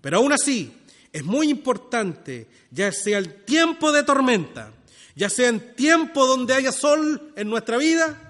Pero 0.00 0.16
aún 0.16 0.32
así, 0.32 0.72
es 1.12 1.24
muy 1.24 1.50
importante, 1.50 2.48
ya 2.70 2.90
sea 2.92 3.18
el 3.18 3.44
tiempo 3.44 3.92
de 3.92 4.02
tormenta, 4.02 4.72
ya 5.14 5.28
sea 5.28 5.48
en 5.48 5.74
tiempo 5.74 6.26
donde 6.26 6.54
haya 6.54 6.72
sol 6.72 7.32
en 7.36 7.50
nuestra 7.50 7.76
vida, 7.76 8.28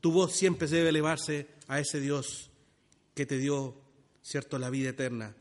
tu 0.00 0.12
voz 0.12 0.32
siempre 0.32 0.68
debe 0.68 0.90
elevarse 0.90 1.48
a 1.68 1.80
ese 1.80 2.00
Dios 2.00 2.50
que 3.14 3.24
te 3.24 3.38
dio, 3.38 3.74
cierto, 4.20 4.58
la 4.58 4.68
vida 4.68 4.90
eterna. 4.90 5.34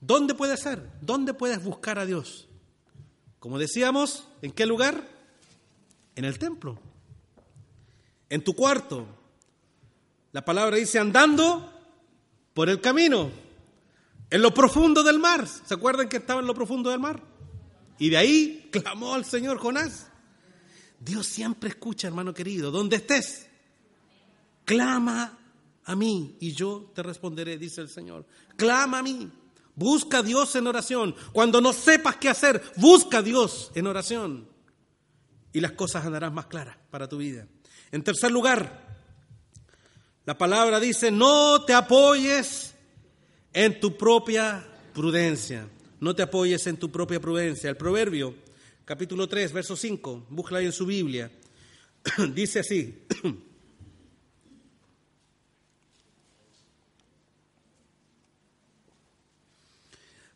¿Dónde 0.00 0.34
puede 0.34 0.56
ser? 0.56 0.88
¿Dónde 1.02 1.34
puedes 1.34 1.62
buscar 1.62 1.98
a 1.98 2.06
Dios? 2.06 2.48
Como 3.42 3.58
decíamos, 3.58 4.28
¿en 4.40 4.52
qué 4.52 4.66
lugar? 4.66 5.04
En 6.14 6.24
el 6.24 6.38
templo, 6.38 6.78
en 8.28 8.44
tu 8.44 8.54
cuarto. 8.54 9.04
La 10.30 10.44
palabra 10.44 10.76
dice 10.76 11.00
andando 11.00 11.68
por 12.54 12.68
el 12.68 12.80
camino, 12.80 13.32
en 14.30 14.42
lo 14.42 14.54
profundo 14.54 15.02
del 15.02 15.18
mar. 15.18 15.44
¿Se 15.48 15.74
acuerdan 15.74 16.08
que 16.08 16.18
estaba 16.18 16.38
en 16.38 16.46
lo 16.46 16.54
profundo 16.54 16.90
del 16.90 17.00
mar? 17.00 17.20
Y 17.98 18.10
de 18.10 18.16
ahí 18.16 18.68
clamó 18.70 19.12
al 19.12 19.24
Señor 19.24 19.58
Jonás. 19.58 20.06
Dios 21.00 21.26
siempre 21.26 21.70
escucha, 21.70 22.06
hermano 22.06 22.32
querido, 22.32 22.70
donde 22.70 22.94
estés. 22.94 23.48
Clama 24.64 25.36
a 25.84 25.96
mí 25.96 26.36
y 26.38 26.52
yo 26.52 26.92
te 26.94 27.02
responderé, 27.02 27.58
dice 27.58 27.80
el 27.80 27.88
Señor. 27.88 28.24
Clama 28.54 29.00
a 29.00 29.02
mí. 29.02 29.32
Busca 29.74 30.18
a 30.18 30.22
Dios 30.22 30.54
en 30.56 30.66
oración. 30.66 31.14
Cuando 31.32 31.60
no 31.60 31.72
sepas 31.72 32.16
qué 32.16 32.28
hacer, 32.28 32.62
busca 32.76 33.18
a 33.18 33.22
Dios 33.22 33.70
en 33.74 33.86
oración. 33.86 34.48
Y 35.52 35.60
las 35.60 35.72
cosas 35.72 36.04
andarán 36.04 36.34
más 36.34 36.46
claras 36.46 36.76
para 36.90 37.08
tu 37.08 37.18
vida. 37.18 37.46
En 37.90 38.02
tercer 38.02 38.30
lugar, 38.30 38.96
la 40.24 40.36
palabra 40.36 40.80
dice, 40.80 41.10
no 41.10 41.62
te 41.64 41.74
apoyes 41.74 42.74
en 43.52 43.80
tu 43.80 43.96
propia 43.96 44.66
prudencia. 44.94 45.68
No 46.00 46.14
te 46.14 46.22
apoyes 46.22 46.66
en 46.66 46.76
tu 46.76 46.90
propia 46.90 47.20
prudencia. 47.20 47.70
El 47.70 47.76
proverbio, 47.76 48.34
capítulo 48.84 49.28
3, 49.28 49.52
verso 49.52 49.76
5, 49.76 50.26
búscala 50.30 50.58
ahí 50.58 50.66
en 50.66 50.72
su 50.72 50.86
Biblia. 50.86 51.30
dice 52.34 52.60
así. 52.60 53.06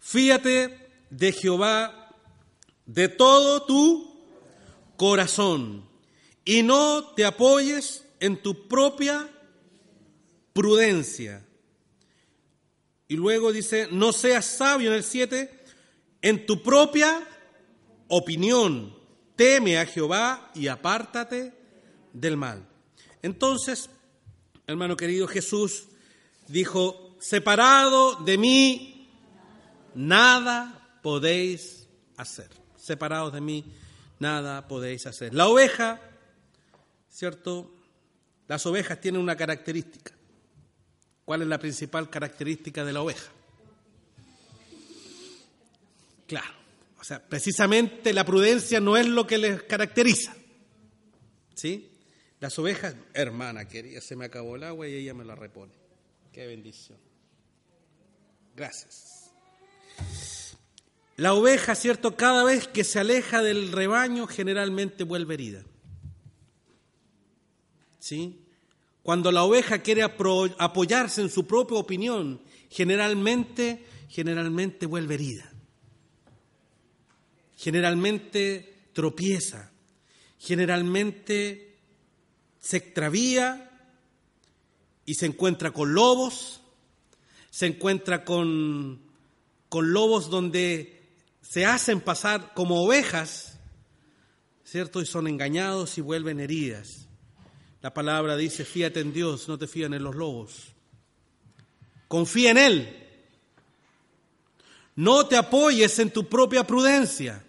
Fíate 0.06 0.78
de 1.10 1.32
Jehová 1.32 2.14
de 2.86 3.08
todo 3.08 3.64
tu 3.64 4.24
corazón 4.96 5.84
y 6.44 6.62
no 6.62 7.12
te 7.16 7.24
apoyes 7.24 8.04
en 8.20 8.40
tu 8.40 8.68
propia 8.68 9.28
prudencia. 10.52 11.44
Y 13.08 13.16
luego 13.16 13.52
dice, 13.52 13.88
no 13.90 14.12
seas 14.12 14.44
sabio 14.44 14.90
en 14.90 14.98
el 14.98 15.02
7, 15.02 15.64
en 16.22 16.46
tu 16.46 16.62
propia 16.62 17.26
opinión. 18.06 18.96
Teme 19.34 19.76
a 19.76 19.86
Jehová 19.86 20.52
y 20.54 20.68
apártate 20.68 21.52
del 22.12 22.36
mal. 22.36 22.64
Entonces, 23.22 23.90
hermano 24.68 24.96
querido, 24.96 25.26
Jesús 25.26 25.88
dijo, 26.46 27.16
separado 27.18 28.14
de 28.24 28.38
mí 28.38 28.95
nada 29.96 30.98
podéis 31.02 31.88
hacer. 32.16 32.48
Separados 32.76 33.32
de 33.32 33.40
mí, 33.40 33.64
nada 34.20 34.68
podéis 34.68 35.06
hacer. 35.06 35.34
La 35.34 35.48
oveja 35.48 36.00
¿cierto? 37.16 37.72
Las 38.46 38.66
ovejas 38.66 39.00
tienen 39.00 39.22
una 39.22 39.36
característica. 39.36 40.12
¿Cuál 41.24 41.42
es 41.42 41.48
la 41.48 41.58
principal 41.58 42.10
característica 42.10 42.84
de 42.84 42.92
la 42.92 43.00
oveja? 43.00 43.32
Claro, 46.26 46.54
o 47.00 47.04
sea, 47.04 47.26
precisamente 47.26 48.12
la 48.12 48.24
prudencia 48.24 48.80
no 48.80 48.98
es 48.98 49.06
lo 49.06 49.26
que 49.26 49.38
les 49.38 49.62
caracteriza. 49.62 50.36
¿Sí? 51.54 51.90
Las 52.38 52.58
ovejas, 52.58 52.94
hermana 53.14 53.66
querida, 53.66 54.02
se 54.02 54.14
me 54.14 54.26
acabó 54.26 54.56
el 54.56 54.64
agua 54.64 54.86
y 54.86 54.94
ella 54.94 55.14
me 55.14 55.24
la 55.24 55.34
repone. 55.34 55.72
Qué 56.32 56.46
bendición. 56.46 56.98
Gracias. 58.54 59.25
La 61.16 61.32
oveja, 61.32 61.74
¿cierto? 61.74 62.16
Cada 62.16 62.44
vez 62.44 62.68
que 62.68 62.84
se 62.84 62.98
aleja 62.98 63.42
del 63.42 63.72
rebaño, 63.72 64.26
generalmente 64.26 65.04
vuelve 65.04 65.34
herida. 65.34 65.64
¿Sí? 67.98 68.42
Cuando 69.02 69.32
la 69.32 69.44
oveja 69.44 69.78
quiere 69.78 70.02
apoyarse 70.02 71.22
en 71.22 71.30
su 71.30 71.46
propia 71.46 71.78
opinión, 71.78 72.42
generalmente, 72.68 73.86
generalmente 74.08 74.84
vuelve 74.84 75.14
herida. 75.14 75.50
Generalmente 77.56 78.90
tropieza. 78.92 79.70
Generalmente 80.38 81.78
se 82.60 82.76
extravía 82.78 83.70
y 85.06 85.14
se 85.14 85.26
encuentra 85.26 85.70
con 85.70 85.94
lobos, 85.94 86.60
se 87.50 87.66
encuentra 87.66 88.24
con, 88.24 89.05
con 89.68 89.92
lobos 89.92 90.30
donde 90.30 91.02
se 91.42 91.64
hacen 91.64 92.00
pasar 92.00 92.54
como 92.54 92.82
ovejas, 92.82 93.58
¿cierto? 94.64 95.00
Y 95.00 95.06
son 95.06 95.28
engañados 95.28 95.98
y 95.98 96.00
vuelven 96.00 96.40
heridas. 96.40 97.06
La 97.82 97.94
palabra 97.94 98.36
dice, 98.36 98.64
fíate 98.64 99.00
en 99.00 99.12
Dios, 99.12 99.48
no 99.48 99.58
te 99.58 99.66
fían 99.66 99.94
en 99.94 100.02
los 100.02 100.14
lobos. 100.14 100.72
Confía 102.08 102.50
en 102.50 102.58
Él. 102.58 103.06
No 104.96 105.26
te 105.26 105.36
apoyes 105.36 105.98
en 105.98 106.10
tu 106.10 106.28
propia 106.28 106.66
prudencia. 106.66 107.44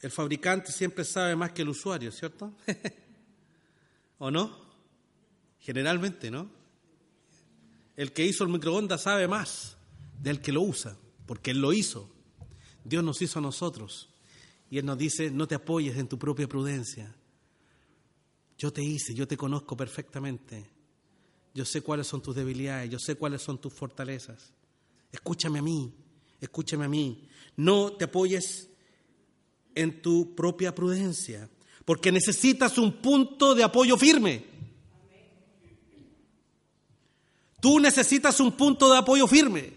El 0.00 0.10
fabricante 0.10 0.72
siempre 0.72 1.04
sabe 1.04 1.36
más 1.36 1.52
que 1.52 1.62
el 1.62 1.68
usuario, 1.68 2.10
¿cierto? 2.10 2.52
¿O 4.18 4.30
no? 4.30 4.60
Generalmente, 5.60 6.30
¿no? 6.30 6.61
El 8.02 8.12
que 8.12 8.26
hizo 8.26 8.42
el 8.42 8.50
microondas 8.50 9.02
sabe 9.02 9.28
más 9.28 9.76
del 10.20 10.40
que 10.40 10.50
lo 10.50 10.62
usa 10.62 10.96
porque 11.24 11.52
Él 11.52 11.60
lo 11.60 11.72
hizo. 11.72 12.10
Dios 12.82 13.04
nos 13.04 13.22
hizo 13.22 13.38
a 13.38 13.42
nosotros. 13.42 14.08
Y 14.68 14.78
Él 14.78 14.86
nos 14.86 14.98
dice, 14.98 15.30
no 15.30 15.46
te 15.46 15.54
apoyes 15.54 15.96
en 15.96 16.08
tu 16.08 16.18
propia 16.18 16.48
prudencia. 16.48 17.14
Yo 18.58 18.72
te 18.72 18.82
hice, 18.82 19.14
yo 19.14 19.28
te 19.28 19.36
conozco 19.36 19.76
perfectamente. 19.76 20.68
Yo 21.54 21.64
sé 21.64 21.82
cuáles 21.82 22.08
son 22.08 22.20
tus 22.20 22.34
debilidades, 22.34 22.90
yo 22.90 22.98
sé 22.98 23.14
cuáles 23.14 23.40
son 23.40 23.60
tus 23.60 23.72
fortalezas. 23.72 24.52
Escúchame 25.12 25.60
a 25.60 25.62
mí, 25.62 25.94
escúchame 26.40 26.86
a 26.86 26.88
mí. 26.88 27.28
No 27.56 27.92
te 27.92 28.06
apoyes 28.06 28.68
en 29.76 30.02
tu 30.02 30.34
propia 30.34 30.74
prudencia, 30.74 31.48
porque 31.84 32.10
necesitas 32.10 32.78
un 32.78 32.94
punto 32.94 33.54
de 33.54 33.62
apoyo 33.62 33.96
firme. 33.96 34.51
Tú 37.62 37.78
necesitas 37.78 38.40
un 38.40 38.50
punto 38.50 38.90
de 38.90 38.98
apoyo 38.98 39.28
firme. 39.28 39.72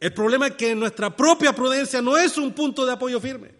El 0.00 0.14
problema 0.14 0.46
es 0.46 0.54
que 0.54 0.74
nuestra 0.74 1.14
propia 1.14 1.52
prudencia 1.54 2.00
no 2.00 2.16
es 2.16 2.38
un 2.38 2.50
punto 2.54 2.86
de 2.86 2.92
apoyo 2.92 3.20
firme. 3.20 3.54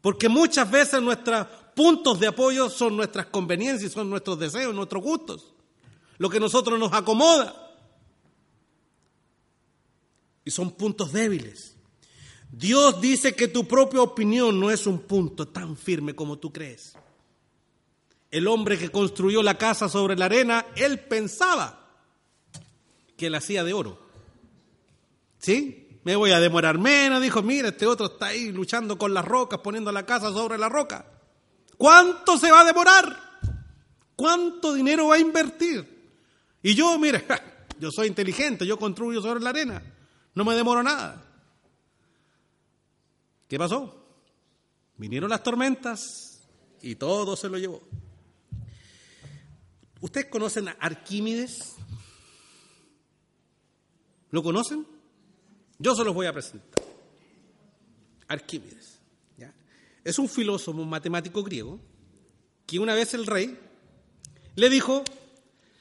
Porque 0.00 0.30
muchas 0.30 0.70
veces 0.70 1.02
nuestros 1.02 1.46
puntos 1.74 2.18
de 2.18 2.28
apoyo 2.28 2.70
son 2.70 2.96
nuestras 2.96 3.26
conveniencias, 3.26 3.92
son 3.92 4.08
nuestros 4.08 4.38
deseos, 4.38 4.74
nuestros 4.74 5.02
gustos, 5.02 5.52
lo 6.16 6.30
que 6.30 6.38
a 6.38 6.40
nosotros 6.40 6.78
nos 6.78 6.94
acomoda. 6.94 7.54
Y 10.42 10.50
son 10.50 10.70
puntos 10.70 11.12
débiles. 11.12 11.76
Dios 12.50 12.98
dice 12.98 13.34
que 13.34 13.48
tu 13.48 13.68
propia 13.68 14.00
opinión 14.00 14.58
no 14.58 14.70
es 14.70 14.86
un 14.86 15.00
punto 15.00 15.46
tan 15.48 15.76
firme 15.76 16.14
como 16.14 16.38
tú 16.38 16.50
crees. 16.50 16.96
El 18.36 18.48
hombre 18.48 18.76
que 18.76 18.90
construyó 18.90 19.42
la 19.42 19.56
casa 19.56 19.88
sobre 19.88 20.14
la 20.14 20.26
arena, 20.26 20.66
él 20.76 21.00
pensaba 21.00 21.88
que 23.16 23.30
la 23.30 23.38
hacía 23.38 23.64
de 23.64 23.72
oro. 23.72 23.98
¿Sí? 25.38 26.00
Me 26.04 26.16
voy 26.16 26.32
a 26.32 26.38
demorar 26.38 26.76
menos, 26.76 27.22
dijo, 27.22 27.40
mira, 27.40 27.68
este 27.68 27.86
otro 27.86 28.08
está 28.08 28.26
ahí 28.26 28.52
luchando 28.52 28.98
con 28.98 29.14
las 29.14 29.24
rocas, 29.24 29.60
poniendo 29.60 29.90
la 29.90 30.04
casa 30.04 30.30
sobre 30.32 30.58
la 30.58 30.68
roca. 30.68 31.06
¿Cuánto 31.78 32.36
se 32.36 32.50
va 32.50 32.60
a 32.60 32.64
demorar? 32.66 33.18
¿Cuánto 34.14 34.74
dinero 34.74 35.06
va 35.06 35.14
a 35.14 35.18
invertir? 35.18 36.12
Y 36.62 36.74
yo, 36.74 36.98
mire, 36.98 37.24
yo 37.80 37.90
soy 37.90 38.06
inteligente, 38.08 38.66
yo 38.66 38.78
construyo 38.78 39.22
sobre 39.22 39.40
la 39.40 39.48
arena, 39.48 39.82
no 40.34 40.44
me 40.44 40.54
demoro 40.54 40.82
nada. 40.82 41.24
¿Qué 43.48 43.58
pasó? 43.58 43.94
Vinieron 44.98 45.30
las 45.30 45.42
tormentas 45.42 46.46
y 46.82 46.96
todo 46.96 47.34
se 47.34 47.48
lo 47.48 47.56
llevó. 47.56 47.80
¿Ustedes 50.00 50.26
conocen 50.26 50.68
a 50.68 50.72
Arquímedes? 50.72 51.76
¿Lo 54.30 54.42
conocen? 54.42 54.86
Yo 55.78 55.94
se 55.94 56.04
los 56.04 56.14
voy 56.14 56.26
a 56.26 56.32
presentar. 56.32 56.84
Arquímedes. 58.28 58.96
Es 60.04 60.20
un 60.20 60.28
filósofo, 60.28 60.80
un 60.80 60.88
matemático 60.88 61.42
griego, 61.42 61.80
que 62.64 62.78
una 62.78 62.94
vez 62.94 63.12
el 63.14 63.26
rey 63.26 63.58
le 64.54 64.70
dijo, 64.70 65.02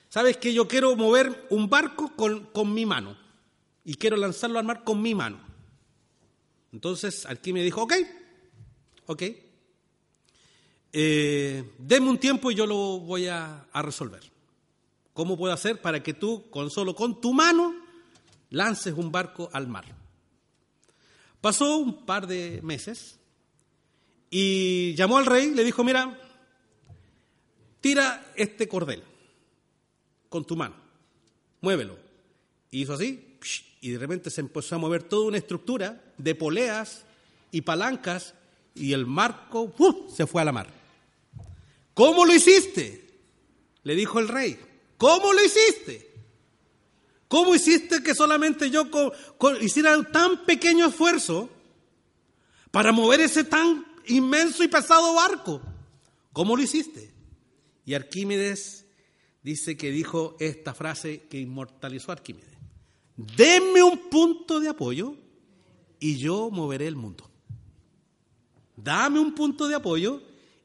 sabes 0.10 0.38
que 0.38 0.52
yo 0.52 0.68
quiero 0.68 0.96
mover 0.96 1.46
un 1.52 1.70
barco 1.70 2.16
con, 2.16 2.46
con 2.48 2.74
mi 2.74 2.88
mano 2.88 3.16
y 3.84 3.94
quiero 3.94 4.18
lanzarlo 4.18 4.58
al 4.58 4.66
mar 4.66 4.84
con 4.84 5.00
mi 5.00 5.14
mano. 5.14 5.40
Entonces 6.74 7.28
Arquímedes 7.28 7.66
dijo, 7.66 7.84
ok, 7.84 7.94
ok, 9.06 9.24
eh, 10.98 11.74
deme 11.78 12.10
un 12.10 12.18
tiempo 12.18 12.50
y 12.50 12.56
yo 12.56 12.66
lo 12.66 13.00
voy 13.00 13.28
a, 13.28 13.68
resolver. 13.74 14.24
¿Cómo 15.12 15.36
puedo 15.38 15.52
hacer 15.52 15.82
para 15.82 16.02
que 16.02 16.14
tú, 16.14 16.50
con 16.50 16.70
solo 16.70 16.96
con 16.96 17.20
tu 17.20 17.34
mano, 17.34 17.76
lances 18.50 18.94
un 18.96 19.12
barco 19.12 19.50
al 19.52 19.68
mar. 19.68 19.84
Pasó 21.42 21.76
un 21.76 22.06
par 22.06 22.28
de 22.28 22.62
meses 22.64 23.20
y 24.30 24.96
llamó 24.96 25.18
al 25.18 25.26
rey, 25.26 25.54
le 25.54 25.66
dijo, 25.66 25.84
mira, 25.84 26.18
tira 27.82 28.32
este 28.38 28.70
cordel 28.70 29.04
con 30.30 30.46
tu 30.46 30.56
mano, 30.56 30.76
muévelo. 31.60 31.98
Y 32.72 32.84
hizo 32.84 32.94
así, 32.94 33.38
y 33.82 33.90
de 33.90 33.98
repente 33.98 34.30
se 34.30 34.40
empezó 34.40 34.76
a 34.76 34.80
mover 34.80 35.04
toda 35.04 35.28
una 35.28 35.38
estructura 35.38 36.02
de 36.18 36.36
poleas 36.36 37.06
y 37.52 37.62
palancas, 37.64 38.34
y 38.74 38.94
el 38.94 39.06
marco 39.06 39.76
se 40.08 40.26
fue 40.26 40.42
a 40.42 40.46
la 40.46 40.54
mar. 40.54 40.75
¿Cómo 41.96 42.26
lo 42.26 42.36
hiciste? 42.36 43.08
Le 43.84 43.96
dijo 43.96 44.20
el 44.20 44.28
rey. 44.28 44.60
¿Cómo 44.98 45.34
lo 45.34 45.44
hiciste? 45.44 46.14
¿Cómo 47.28 47.56
hiciste 47.56 48.04
que 48.04 48.14
solamente 48.14 48.70
yo 48.70 48.88
hiciera 49.62 49.98
un 49.98 50.12
tan 50.12 50.46
pequeño 50.46 50.88
esfuerzo 50.88 51.50
para 52.70 52.92
mover 52.92 53.22
ese 53.22 53.44
tan 53.44 53.86
inmenso 54.08 54.64
y 54.64 54.68
pesado 54.68 55.16
barco? 55.16 55.62
¿Cómo 56.34 56.56
lo 56.56 56.62
hiciste? 56.62 57.12
Y 57.86 57.94
Arquímedes 57.94 58.86
dice 59.42 59.78
que 59.78 59.90
dijo 59.90 60.36
esta 60.40 60.74
frase 60.74 61.24
que 61.30 61.40
inmortalizó 61.40 62.12
a 62.12 62.16
Arquímedes. 62.16 62.58
Denme 63.16 63.82
un 63.82 64.10
punto 64.10 64.60
de 64.60 64.68
apoyo 64.68 65.16
y 66.00 66.18
yo 66.18 66.50
moveré 66.50 66.88
el 66.88 66.96
mundo. 66.96 67.30
Dame 68.76 69.20
un 69.20 69.34
punto 69.34 69.68
de 69.68 69.76
apoyo 69.76 70.22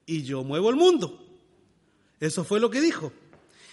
y 0.06 0.22
yo 0.24 0.42
muevo 0.42 0.70
el 0.70 0.76
mundo. 0.76 1.19
Eso 2.20 2.44
fue 2.44 2.60
lo 2.60 2.70
que 2.70 2.80
dijo. 2.80 3.12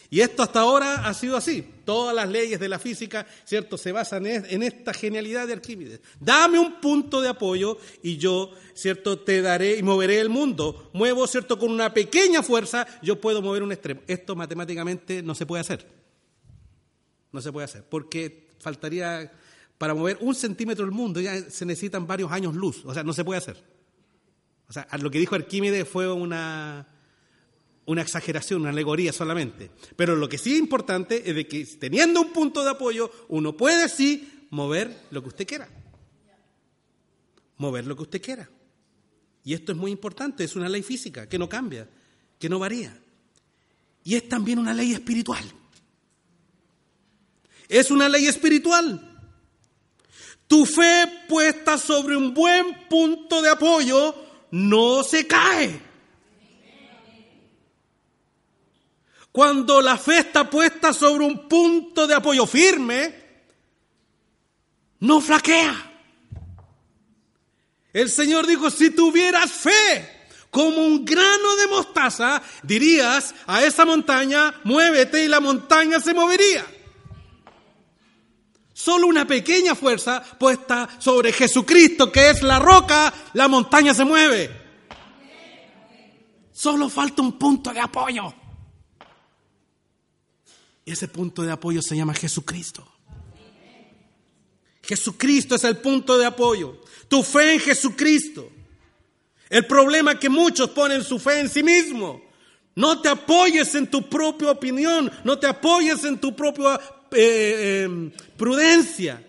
Y 0.10 0.22
esto 0.22 0.42
hasta 0.42 0.62
ahora 0.62 1.06
ha 1.06 1.14
sido 1.14 1.36
así. 1.36 1.68
Todas 1.84 2.16
las 2.16 2.30
leyes 2.30 2.60
de 2.60 2.70
la 2.70 2.80
física, 2.80 3.28
¿cierto?, 3.44 3.78
se 3.78 3.92
basan 3.92 4.26
en 4.26 4.64
esta 4.64 4.94
genialidad 4.94 5.48
de 5.48 5.54
Arquímedes. 5.54 6.00
Dame 6.20 6.60
un 6.60 6.80
punto 6.80 7.20
de 7.20 7.28
apoyo 7.28 7.78
y 8.02 8.18
yo, 8.18 8.52
¿cierto?, 8.74 9.20
te 9.20 9.42
daré 9.42 9.78
y 9.78 9.84
moveré 9.84 10.22
el 10.22 10.30
mundo. 10.30 10.90
Muevo, 10.94 11.28
¿cierto?, 11.28 11.60
con 11.60 11.72
una 11.72 11.94
pequeña 11.94 12.42
fuerza, 12.42 12.88
yo 13.02 13.20
puedo 13.20 13.42
mover 13.42 13.64
un 13.64 13.74
extremo. 13.74 14.02
Esto 14.08 14.34
matemáticamente 14.34 15.22
no 15.22 15.36
se 15.36 15.46
puede 15.46 15.62
hacer. 15.62 15.86
No 17.34 17.42
se 17.42 17.52
puede 17.52 17.66
hacer, 17.66 17.84
porque 17.84 18.48
faltaría, 18.60 19.30
para 19.78 19.94
mover 19.94 20.18
un 20.22 20.34
centímetro 20.34 20.86
del 20.86 20.94
mundo 20.94 21.20
ya 21.20 21.50
se 21.50 21.66
necesitan 21.66 22.08
varios 22.08 22.32
años 22.32 22.56
luz. 22.56 22.86
O 22.86 22.94
sea, 22.94 23.04
no 23.04 23.12
se 23.12 23.26
puede 23.26 23.40
hacer. 23.40 23.62
O 24.70 24.74
sea, 24.74 24.88
lo 25.02 25.12
que 25.12 25.20
dijo 25.20 25.36
Arquímedes 25.36 25.88
fue 25.88 26.10
una 26.12 26.88
una 27.88 28.02
exageración, 28.02 28.62
una 28.62 28.70
alegoría 28.70 29.12
solamente. 29.12 29.72
Pero 29.96 30.16
lo 30.16 30.30
que 30.30 30.38
sí 30.38 30.54
es 30.54 30.60
importante 30.60 31.30
es 31.30 31.36
de 31.36 31.48
que 31.48 31.66
teniendo 31.66 32.22
un 32.22 32.34
punto 32.34 32.64
de 32.64 32.70
apoyo, 32.70 33.10
uno 33.30 33.56
puede 33.56 33.90
sí 33.90 34.46
mover 34.52 35.06
lo 35.10 35.22
que 35.22 35.30
usted 35.30 35.48
quiera. 35.48 35.70
Mover 37.58 37.88
lo 37.88 37.96
que 37.96 38.04
usted 38.04 38.22
quiera. 38.22 38.50
Y 39.44 39.54
esto 39.54 39.72
es 39.72 39.78
muy 39.78 39.92
importante, 39.92 40.44
es 40.44 40.58
una 40.58 40.68
ley 40.68 40.84
física 40.84 41.28
que 41.28 41.40
no 41.40 41.48
cambia, 41.48 41.88
que 42.38 42.50
no 42.50 42.60
varía. 42.60 42.96
Y 44.04 44.16
es 44.16 44.28
también 44.28 44.60
una 44.60 44.74
ley 44.74 44.92
espiritual. 44.94 45.46
Es 47.70 47.90
una 47.90 48.10
ley 48.10 48.28
espiritual. 48.28 49.18
Tu 50.46 50.66
fe 50.66 51.24
puesta 51.28 51.78
sobre 51.78 52.18
un 52.18 52.34
buen 52.34 52.88
punto 52.90 53.42
de 53.42 53.50
apoyo 53.50 54.14
no 54.52 55.04
se 55.04 55.26
cae. 55.26 55.87
Cuando 59.38 59.84
la 59.84 60.00
fe 60.00 60.18
está 60.18 60.50
puesta 60.50 60.92
sobre 60.92 61.24
un 61.24 61.48
punto 61.48 62.08
de 62.08 62.16
apoyo 62.16 62.48
firme, 62.48 63.14
no 65.02 65.22
flaquea. 65.22 65.92
El 67.94 68.10
Señor 68.10 68.48
dijo, 68.48 68.72
si 68.72 68.90
tuvieras 68.90 69.52
fe 69.52 70.30
como 70.50 70.78
un 70.78 71.06
grano 71.06 71.56
de 71.56 71.68
mostaza, 71.68 72.42
dirías 72.64 73.36
a 73.46 73.64
esa 73.64 73.86
montaña, 73.86 74.56
muévete 74.64 75.24
y 75.24 75.28
la 75.28 75.40
montaña 75.40 76.00
se 76.00 76.16
movería. 76.16 76.66
Solo 78.74 79.06
una 79.06 79.28
pequeña 79.28 79.76
fuerza 79.76 80.20
puesta 80.40 80.90
sobre 80.98 81.32
Jesucristo, 81.32 82.12
que 82.12 82.32
es 82.32 82.42
la 82.42 82.58
roca, 82.58 83.14
la 83.34 83.48
montaña 83.48 83.94
se 83.94 84.04
mueve. 84.04 84.50
Solo 86.52 86.90
falta 86.90 87.22
un 87.22 87.38
punto 87.38 87.72
de 87.72 87.80
apoyo. 87.82 88.47
Ese 90.88 91.10
punto 91.10 91.44
de 91.44 91.52
apoyo 91.52 91.82
se 91.82 91.98
llama 91.98 92.14
Jesucristo. 92.14 92.88
Jesucristo 94.82 95.56
es 95.56 95.66
el 95.66 95.78
punto 95.78 96.18
de 96.18 96.26
apoyo. 96.26 96.82
Tu 97.10 97.22
fe 97.24 97.56
en 97.56 97.60
Jesucristo. 97.60 98.50
El 99.50 99.68
problema 99.68 100.14
es 100.14 100.20
que 100.20 100.30
muchos 100.30 100.70
ponen 100.70 101.04
su 101.04 101.20
fe 101.20 101.42
en 101.42 101.50
sí 101.50 101.62
mismo. 101.62 102.22
No 102.74 103.02
te 103.02 103.10
apoyes 103.10 103.76
en 103.76 103.88
tu 103.88 104.08
propia 104.08 104.52
opinión, 104.52 105.12
no 105.26 105.38
te 105.38 105.48
apoyes 105.48 106.06
en 106.06 106.20
tu 106.20 106.34
propia 106.34 106.80
eh, 107.12 107.84
em, 107.84 108.10
prudencia, 108.38 109.22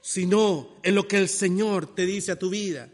sino 0.00 0.76
en 0.84 0.94
lo 0.94 1.08
que 1.08 1.18
el 1.18 1.28
Señor 1.28 1.96
te 1.96 2.06
dice 2.06 2.30
a 2.30 2.38
tu 2.38 2.48
vida. 2.48 2.88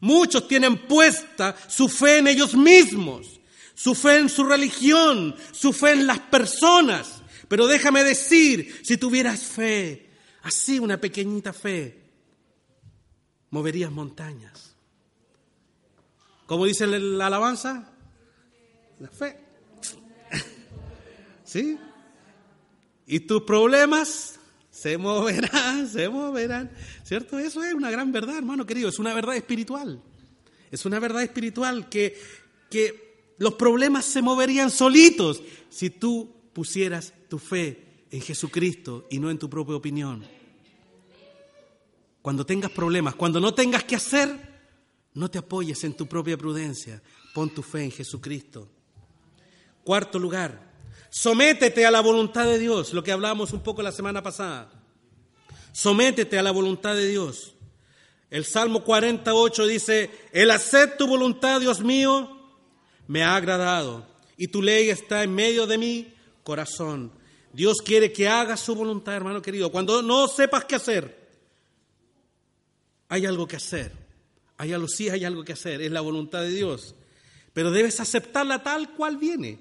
Muchos 0.00 0.48
tienen 0.48 0.86
puesta 0.86 1.54
su 1.68 1.86
fe 1.86 2.18
en 2.18 2.28
ellos 2.28 2.54
mismos 2.54 3.41
su 3.74 3.94
fe 3.94 4.18
en 4.18 4.28
su 4.28 4.44
religión, 4.44 5.34
su 5.52 5.72
fe 5.72 5.92
en 5.92 6.06
las 6.06 6.20
personas. 6.20 7.22
Pero 7.48 7.66
déjame 7.66 8.04
decir, 8.04 8.80
si 8.82 8.96
tuvieras 8.96 9.40
fe, 9.40 10.10
así 10.42 10.78
una 10.78 11.00
pequeñita 11.00 11.52
fe, 11.52 12.02
moverías 13.50 13.90
montañas. 13.90 14.74
¿Cómo 16.46 16.66
dice 16.66 16.86
la 16.86 17.26
alabanza? 17.26 17.92
La 18.98 19.08
fe. 19.08 19.38
¿Sí? 21.44 21.78
Y 23.06 23.20
tus 23.20 23.42
problemas 23.42 24.38
se 24.70 24.96
moverán, 24.96 25.88
se 25.92 26.08
moverán. 26.08 26.70
¿Cierto? 27.04 27.38
Eso 27.38 27.62
es 27.62 27.74
una 27.74 27.90
gran 27.90 28.12
verdad, 28.12 28.38
hermano 28.38 28.66
querido. 28.66 28.88
Es 28.88 28.98
una 28.98 29.12
verdad 29.14 29.36
espiritual. 29.36 30.02
Es 30.70 30.86
una 30.86 30.98
verdad 30.98 31.22
espiritual 31.22 31.88
que, 31.88 32.18
que 32.70 33.11
los 33.42 33.54
problemas 33.54 34.04
se 34.04 34.22
moverían 34.22 34.70
solitos 34.70 35.42
si 35.68 35.90
tú 35.90 36.32
pusieras 36.52 37.12
tu 37.28 37.40
fe 37.40 38.04
en 38.12 38.20
Jesucristo 38.20 39.08
y 39.10 39.18
no 39.18 39.32
en 39.32 39.38
tu 39.40 39.50
propia 39.50 39.74
opinión. 39.74 40.24
Cuando 42.22 42.46
tengas 42.46 42.70
problemas, 42.70 43.16
cuando 43.16 43.40
no 43.40 43.52
tengas 43.52 43.82
que 43.82 43.96
hacer, 43.96 44.30
no 45.14 45.28
te 45.28 45.38
apoyes 45.38 45.82
en 45.82 45.94
tu 45.94 46.06
propia 46.06 46.38
prudencia, 46.38 47.02
pon 47.34 47.50
tu 47.50 47.62
fe 47.62 47.82
en 47.82 47.90
Jesucristo. 47.90 48.68
Cuarto 49.82 50.20
lugar, 50.20 50.72
sométete 51.10 51.84
a 51.84 51.90
la 51.90 52.00
voluntad 52.00 52.44
de 52.44 52.60
Dios, 52.60 52.94
lo 52.94 53.02
que 53.02 53.10
hablamos 53.10 53.52
un 53.52 53.64
poco 53.64 53.82
la 53.82 53.90
semana 53.90 54.22
pasada. 54.22 54.70
Sométete 55.72 56.38
a 56.38 56.44
la 56.44 56.52
voluntad 56.52 56.94
de 56.94 57.08
Dios. 57.08 57.56
El 58.30 58.44
Salmo 58.44 58.84
48 58.84 59.66
dice, 59.66 60.10
el 60.32 60.52
hacer 60.52 60.96
tu 60.96 61.08
voluntad, 61.08 61.60
Dios 61.60 61.80
mío, 61.80 62.38
me 63.12 63.22
ha 63.22 63.36
agradado 63.36 64.06
y 64.38 64.48
tu 64.48 64.62
ley 64.62 64.88
está 64.88 65.22
en 65.22 65.34
medio 65.34 65.66
de 65.66 65.76
mi 65.76 66.14
corazón. 66.42 67.12
Dios 67.52 67.82
quiere 67.82 68.10
que 68.10 68.26
hagas 68.26 68.60
su 68.60 68.74
voluntad, 68.74 69.14
hermano 69.14 69.42
querido. 69.42 69.70
Cuando 69.70 70.00
no 70.00 70.26
sepas 70.28 70.64
qué 70.64 70.76
hacer, 70.76 71.28
hay 73.10 73.26
algo 73.26 73.46
que 73.46 73.56
hacer. 73.56 73.92
Hay 74.56 74.72
algo, 74.72 74.88
sí 74.88 75.10
hay 75.10 75.26
algo 75.26 75.44
que 75.44 75.52
hacer, 75.52 75.82
es 75.82 75.92
la 75.92 76.00
voluntad 76.00 76.40
de 76.40 76.52
Dios. 76.52 76.94
Pero 77.52 77.70
debes 77.70 78.00
aceptarla 78.00 78.62
tal 78.62 78.94
cual 78.94 79.18
viene. 79.18 79.58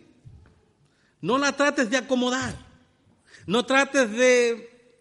No 1.19 1.37
la 1.37 1.51
trates 1.51 1.89
de 1.89 1.97
acomodar. 1.97 2.55
No 3.45 3.65
trates 3.65 4.09
de, 4.11 4.95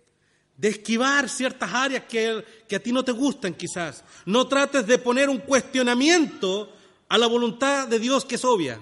de 0.57 0.69
esquivar 0.69 1.29
ciertas 1.29 1.73
áreas 1.73 2.03
que, 2.09 2.45
que 2.67 2.75
a 2.75 2.83
ti 2.83 2.91
no 2.91 3.05
te 3.05 3.13
gustan 3.13 3.55
quizás. 3.55 4.03
No 4.27 4.49
trates 4.49 4.89
de 4.89 4.99
poner 4.99 5.29
un 5.29 5.39
cuestionamiento 5.39 6.80
a 7.11 7.19
la 7.19 7.27
voluntad 7.27 7.89
de 7.89 7.99
Dios 7.99 8.25
que 8.25 8.37
es 8.37 8.45
obvia, 8.45 8.81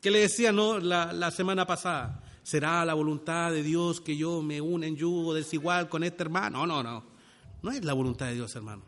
que 0.00 0.10
le 0.10 0.18
decía 0.18 0.50
no 0.50 0.80
la, 0.80 1.30
semana 1.30 1.64
pasada. 1.66 2.20
¿Será 2.42 2.84
la 2.84 2.94
voluntad 2.94 3.52
de 3.52 3.62
Dios 3.62 4.00
que 4.00 4.16
yo 4.16 4.42
me 4.42 4.60
une 4.60 4.88
en 4.88 4.96
yugo 4.96 5.32
desigual 5.32 5.88
con 5.88 6.02
este 6.02 6.24
hermano? 6.24 6.66
No, 6.66 6.82
no, 6.82 6.82
no. 6.82 7.04
No 7.62 7.70
es 7.70 7.84
la 7.84 7.92
voluntad 7.92 8.26
de 8.26 8.34
Dios, 8.34 8.54
hermano. 8.56 8.82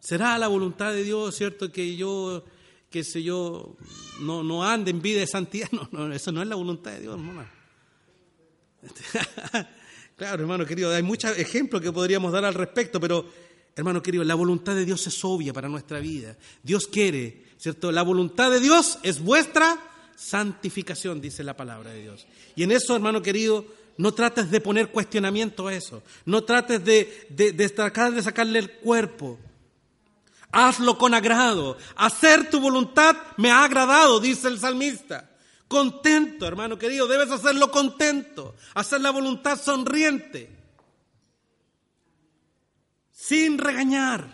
¿Será 0.00 0.38
la 0.38 0.48
voluntad 0.48 0.92
de 0.92 1.04
Dios, 1.04 1.36
cierto, 1.36 1.70
que 1.70 1.94
yo, 1.94 2.42
que 2.88 3.04
sé 3.04 3.22
yo, 3.22 3.76
no, 4.20 4.42
no 4.42 4.64
ande 4.64 4.90
en 4.90 5.02
vida 5.02 5.20
de 5.20 5.26
santidad? 5.26 5.68
No, 5.72 5.88
no, 5.92 6.12
eso 6.14 6.32
no 6.32 6.40
es 6.40 6.48
la 6.48 6.56
voluntad 6.56 6.92
de 6.92 7.00
Dios, 7.00 7.16
hermano. 7.16 7.48
claro, 10.16 10.40
hermano 10.40 10.64
querido, 10.64 10.90
hay 10.90 11.02
muchos 11.02 11.36
ejemplos 11.36 11.82
que 11.82 11.92
podríamos 11.92 12.32
dar 12.32 12.46
al 12.46 12.54
respecto, 12.54 12.98
pero 12.98 13.26
Hermano 13.76 14.02
querido, 14.02 14.24
la 14.24 14.34
voluntad 14.34 14.74
de 14.74 14.86
Dios 14.86 15.06
es 15.06 15.22
obvia 15.22 15.52
para 15.52 15.68
nuestra 15.68 16.00
vida. 16.00 16.34
Dios 16.62 16.86
quiere, 16.86 17.44
¿cierto? 17.58 17.92
La 17.92 18.02
voluntad 18.02 18.50
de 18.50 18.58
Dios 18.58 18.98
es 19.02 19.22
vuestra 19.22 19.78
santificación, 20.16 21.20
dice 21.20 21.44
la 21.44 21.54
palabra 21.54 21.90
de 21.90 22.00
Dios. 22.00 22.26
Y 22.56 22.62
en 22.62 22.72
eso, 22.72 22.96
hermano 22.96 23.20
querido, 23.20 23.66
no 23.98 24.14
trates 24.14 24.50
de 24.50 24.62
poner 24.62 24.90
cuestionamiento 24.90 25.68
a 25.68 25.74
eso. 25.74 26.02
No 26.24 26.42
trates 26.42 26.82
de, 26.86 27.26
de, 27.28 27.52
de 27.52 27.68
sacarle 27.68 28.58
el 28.58 28.70
cuerpo. 28.78 29.38
Hazlo 30.52 30.96
con 30.96 31.12
agrado. 31.12 31.76
Hacer 31.96 32.48
tu 32.48 32.60
voluntad 32.60 33.14
me 33.36 33.50
ha 33.50 33.62
agradado, 33.62 34.20
dice 34.20 34.48
el 34.48 34.58
salmista. 34.58 35.28
Contento, 35.68 36.46
hermano 36.46 36.78
querido, 36.78 37.06
debes 37.06 37.30
hacerlo 37.30 37.70
contento. 37.70 38.54
Hacer 38.72 39.02
la 39.02 39.10
voluntad 39.10 39.60
sonriente 39.60 40.55
sin 43.26 43.58
regañar, 43.58 44.28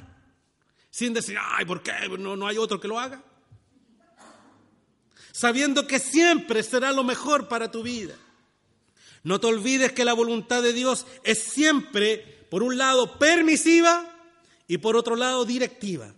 sin 0.90 1.14
decir, 1.14 1.38
ay, 1.40 1.64
¿por 1.64 1.82
qué 1.82 1.92
no, 2.18 2.36
no 2.36 2.46
hay 2.46 2.58
otro 2.58 2.78
que 2.78 2.88
lo 2.88 2.98
haga? 2.98 3.22
Sabiendo 5.32 5.86
que 5.86 5.98
siempre 5.98 6.62
será 6.62 6.92
lo 6.92 7.02
mejor 7.02 7.48
para 7.48 7.70
tu 7.70 7.82
vida. 7.82 8.14
No 9.22 9.40
te 9.40 9.46
olvides 9.46 9.92
que 9.92 10.04
la 10.04 10.12
voluntad 10.12 10.62
de 10.62 10.74
Dios 10.74 11.06
es 11.24 11.38
siempre, 11.38 12.46
por 12.50 12.62
un 12.62 12.76
lado, 12.76 13.18
permisiva 13.18 14.04
y 14.68 14.76
por 14.76 14.96
otro 14.96 15.16
lado, 15.16 15.46
directiva. 15.46 16.12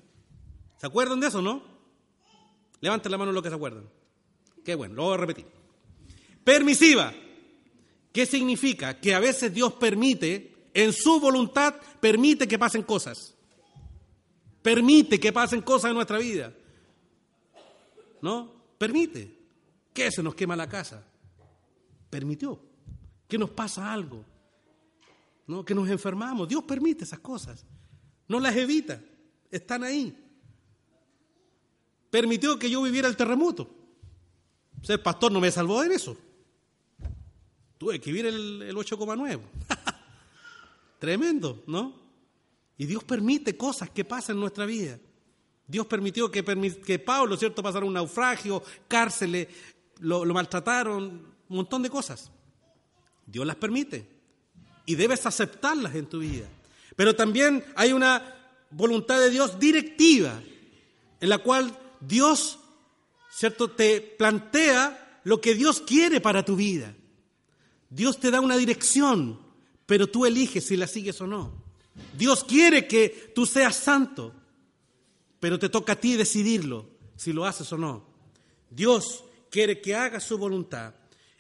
¿Se 0.79 0.87
acuerdan 0.87 1.21
de 1.21 1.29
eso, 1.29 1.41
no? 1.41 1.63
Levanten 2.81 3.13
la 3.13 3.19
mano 3.19 3.31
los 3.31 3.43
que 3.43 3.51
se 3.51 3.55
acuerdan. 3.55 3.89
Qué 4.65 4.75
bueno, 4.75 4.95
lo 4.95 5.05
voy 5.05 5.15
a 5.15 5.19
repetir. 5.19 5.47
Permisiva. 6.43 7.15
¿Qué 8.13 8.27
significa? 8.27 8.99
Que 8.99 9.15
a 9.15 9.21
veces 9.21 9.55
Dios 9.55 9.75
permite 9.75 10.54
en 10.75 10.93
su 10.93 11.21
voluntad 11.21 11.77
permite 12.01 12.49
que 12.49 12.59
pasen 12.59 12.83
cosas. 12.83 13.33
Permite 14.61 15.21
que 15.21 15.33
pasen 15.33 15.63
cosas 15.63 15.91
en 15.91 15.95
nuestra 15.95 16.19
vida. 16.19 16.53
¿No? 18.21 18.51
Permite. 18.77 19.39
Que 19.93 20.11
se 20.11 20.23
nos 20.23 20.35
quema 20.35 20.57
la 20.57 20.69
casa. 20.69 21.05
Permitió. 22.11 22.61
Que 23.29 23.39
nos 23.39 23.51
pasa 23.51 23.93
algo. 23.93 24.25
¿No? 25.47 25.65
Que 25.65 25.75
nos 25.75 25.89
enfermamos. 25.89 26.49
Dios 26.49 26.65
permite 26.65 27.05
esas 27.05 27.21
cosas. 27.21 27.65
No 28.27 28.41
las 28.41 28.57
evita. 28.57 29.01
Están 29.51 29.85
ahí. 29.85 30.19
Permitió 32.11 32.59
que 32.59 32.69
yo 32.69 32.83
viviera 32.83 33.07
el 33.07 33.17
terremoto. 33.17 33.71
Ser 34.83 35.01
pastor 35.03 35.31
no 35.31 35.41
me 35.41 35.53
salvó 35.53 35.83
de 35.83 35.95
eso. 35.95 36.17
Tuve 37.79 38.01
que 38.01 38.11
vivir 38.11 38.27
el, 38.27 38.63
el 38.63 38.77
8,9. 38.77 39.41
Tremendo, 40.99 41.63
¿no? 41.67 42.03
Y 42.77 42.87
Dios 42.87 43.05
permite 43.05 43.57
cosas 43.57 43.91
que 43.91 44.05
pasan 44.05 44.37
en 44.37 44.41
nuestra 44.41 44.67
vida. 44.67 44.99
Dios 45.67 45.87
permitió 45.87 46.31
que, 46.31 46.45
que 46.85 46.99
Pablo, 46.99 47.37
¿cierto?, 47.37 47.63
pasara 47.63 47.87
un 47.87 47.95
naufragio, 47.95 48.63
cárceles, 48.89 49.49
lo, 50.01 50.25
lo 50.25 50.35
maltrataron, 50.35 51.05
un 51.49 51.57
montón 51.57 51.83
de 51.83 51.91
cosas. 51.91 52.31
Dios 53.27 53.47
las 53.47 53.57
permite 53.57 54.07
y 54.87 54.95
debes 54.95 55.25
aceptarlas 55.25 55.95
en 55.95 56.07
tu 56.07 56.19
vida. 56.19 56.47
Pero 56.97 57.17
también 57.17 57.65
hay 57.77 57.93
una 57.93 58.35
voluntad 58.71 59.19
de 59.21 59.31
Dios 59.31 59.59
directiva, 59.59 60.41
en 61.21 61.29
la 61.29 61.39
cual 61.39 61.77
Dios, 62.01 62.59
¿cierto?, 63.31 63.71
te 63.71 64.01
plantea 64.01 65.21
lo 65.25 65.41
que 65.41 65.55
Dios 65.55 65.81
quiere 65.81 66.21
para 66.21 66.45
tu 66.45 66.57
vida. 66.57 66.95
Dios 67.89 68.19
te 68.19 68.31
da 68.31 68.41
una 68.41 68.57
dirección, 68.57 69.41
pero 69.87 70.07
tú 70.07 70.27
eliges 70.27 70.67
si 70.67 70.77
la 70.77 70.87
sigues 70.87 71.21
o 71.21 71.27
no. 71.27 71.53
Dios 72.17 72.45
quiere 72.45 72.87
que 72.87 73.33
tú 73.35 73.47
seas 73.47 73.77
santo, 73.77 74.33
pero 75.41 75.59
te 75.59 75.69
toca 75.69 75.93
a 75.93 76.01
ti 76.01 76.17
decidirlo, 76.17 76.89
si 77.17 77.33
lo 77.33 77.45
haces 77.45 77.73
o 77.73 77.79
no. 77.79 78.07
Dios 78.71 79.25
quiere 79.51 79.81
que 79.81 79.95
hagas 79.95 80.25
su 80.25 80.39
voluntad. 80.39 80.95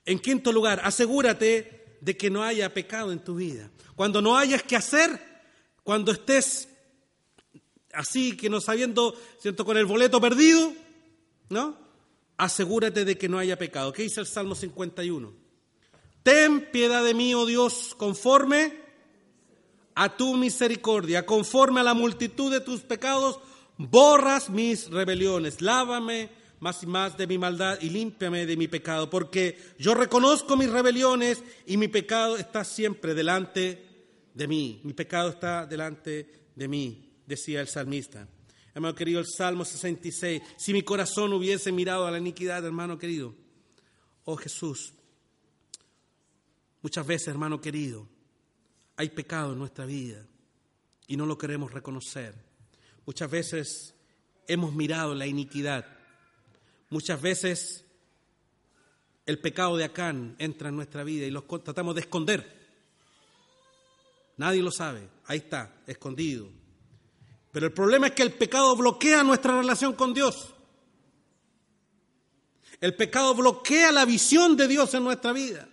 En 0.04 0.18
quinto 0.18 0.52
lugar, 0.52 0.80
asegúrate 0.84 1.96
de 2.00 2.16
que 2.16 2.30
no 2.30 2.42
haya 2.42 2.72
pecado 2.72 3.12
en 3.12 3.20
tu 3.20 3.36
vida. 3.36 3.70
Cuando 3.96 4.20
no 4.20 4.36
hayas 4.36 4.62
que 4.62 4.76
hacer, 4.76 5.18
cuando 5.82 6.12
estés 6.12 6.68
así, 7.92 8.36
que 8.36 8.50
no 8.50 8.60
sabiendo, 8.60 9.18
¿cierto?, 9.40 9.64
con 9.64 9.76
el 9.76 9.86
boleto 9.86 10.20
perdido, 10.20 10.72
¿no? 11.48 11.78
Asegúrate 12.36 13.04
de 13.04 13.16
que 13.16 13.28
no 13.28 13.38
haya 13.38 13.56
pecado. 13.56 13.92
¿Qué 13.92 14.02
dice 14.02 14.20
el 14.20 14.26
Salmo 14.26 14.54
51? 14.54 15.43
Ten 16.24 16.70
piedad 16.72 17.04
de 17.04 17.12
mí, 17.12 17.34
oh 17.34 17.44
Dios, 17.44 17.94
conforme 17.98 18.80
a 19.94 20.16
tu 20.16 20.38
misericordia, 20.38 21.26
conforme 21.26 21.80
a 21.80 21.84
la 21.84 21.92
multitud 21.92 22.50
de 22.50 22.62
tus 22.62 22.80
pecados, 22.80 23.38
borras 23.76 24.48
mis 24.48 24.88
rebeliones, 24.88 25.60
lávame 25.60 26.30
más 26.60 26.82
y 26.82 26.86
más 26.86 27.18
de 27.18 27.26
mi 27.26 27.36
maldad 27.36 27.78
y 27.82 27.90
límpiame 27.90 28.46
de 28.46 28.56
mi 28.56 28.68
pecado, 28.68 29.10
porque 29.10 29.58
yo 29.78 29.94
reconozco 29.94 30.56
mis 30.56 30.70
rebeliones 30.70 31.44
y 31.66 31.76
mi 31.76 31.88
pecado 31.88 32.38
está 32.38 32.64
siempre 32.64 33.12
delante 33.12 33.84
de 34.32 34.48
mí. 34.48 34.80
Mi 34.82 34.94
pecado 34.94 35.28
está 35.28 35.66
delante 35.66 36.48
de 36.56 36.68
mí, 36.68 37.20
decía 37.26 37.60
el 37.60 37.68
salmista. 37.68 38.26
Hermano 38.74 38.94
querido, 38.94 39.20
el 39.20 39.26
Salmo 39.26 39.66
66, 39.66 40.40
si 40.56 40.72
mi 40.72 40.80
corazón 40.80 41.34
hubiese 41.34 41.70
mirado 41.70 42.06
a 42.06 42.10
la 42.10 42.16
iniquidad, 42.16 42.64
hermano 42.64 42.98
querido, 42.98 43.34
oh 44.24 44.36
Jesús, 44.36 44.93
muchas 46.84 47.06
veces, 47.06 47.28
hermano 47.28 47.62
querido, 47.62 48.06
hay 48.96 49.08
pecado 49.08 49.54
en 49.54 49.58
nuestra 49.58 49.86
vida 49.86 50.22
y 51.06 51.16
no 51.16 51.24
lo 51.24 51.38
queremos 51.38 51.72
reconocer. 51.72 52.34
Muchas 53.06 53.30
veces 53.30 53.94
hemos 54.46 54.74
mirado 54.74 55.14
la 55.14 55.26
iniquidad. 55.26 55.86
Muchas 56.90 57.22
veces 57.22 57.86
el 59.24 59.38
pecado 59.38 59.78
de 59.78 59.84
Acán 59.84 60.36
entra 60.38 60.68
en 60.68 60.76
nuestra 60.76 61.04
vida 61.04 61.24
y 61.24 61.30
lo 61.30 61.44
tratamos 61.44 61.94
de 61.94 62.02
esconder. 62.02 62.54
Nadie 64.36 64.62
lo 64.62 64.70
sabe, 64.70 65.08
ahí 65.24 65.38
está, 65.38 65.74
escondido. 65.86 66.50
Pero 67.50 67.64
el 67.64 67.72
problema 67.72 68.08
es 68.08 68.12
que 68.12 68.24
el 68.24 68.34
pecado 68.34 68.76
bloquea 68.76 69.24
nuestra 69.24 69.56
relación 69.56 69.94
con 69.94 70.12
Dios. 70.12 70.52
El 72.78 72.94
pecado 72.94 73.34
bloquea 73.34 73.90
la 73.90 74.04
visión 74.04 74.54
de 74.54 74.68
Dios 74.68 74.92
en 74.92 75.04
nuestra 75.04 75.32
vida. 75.32 75.66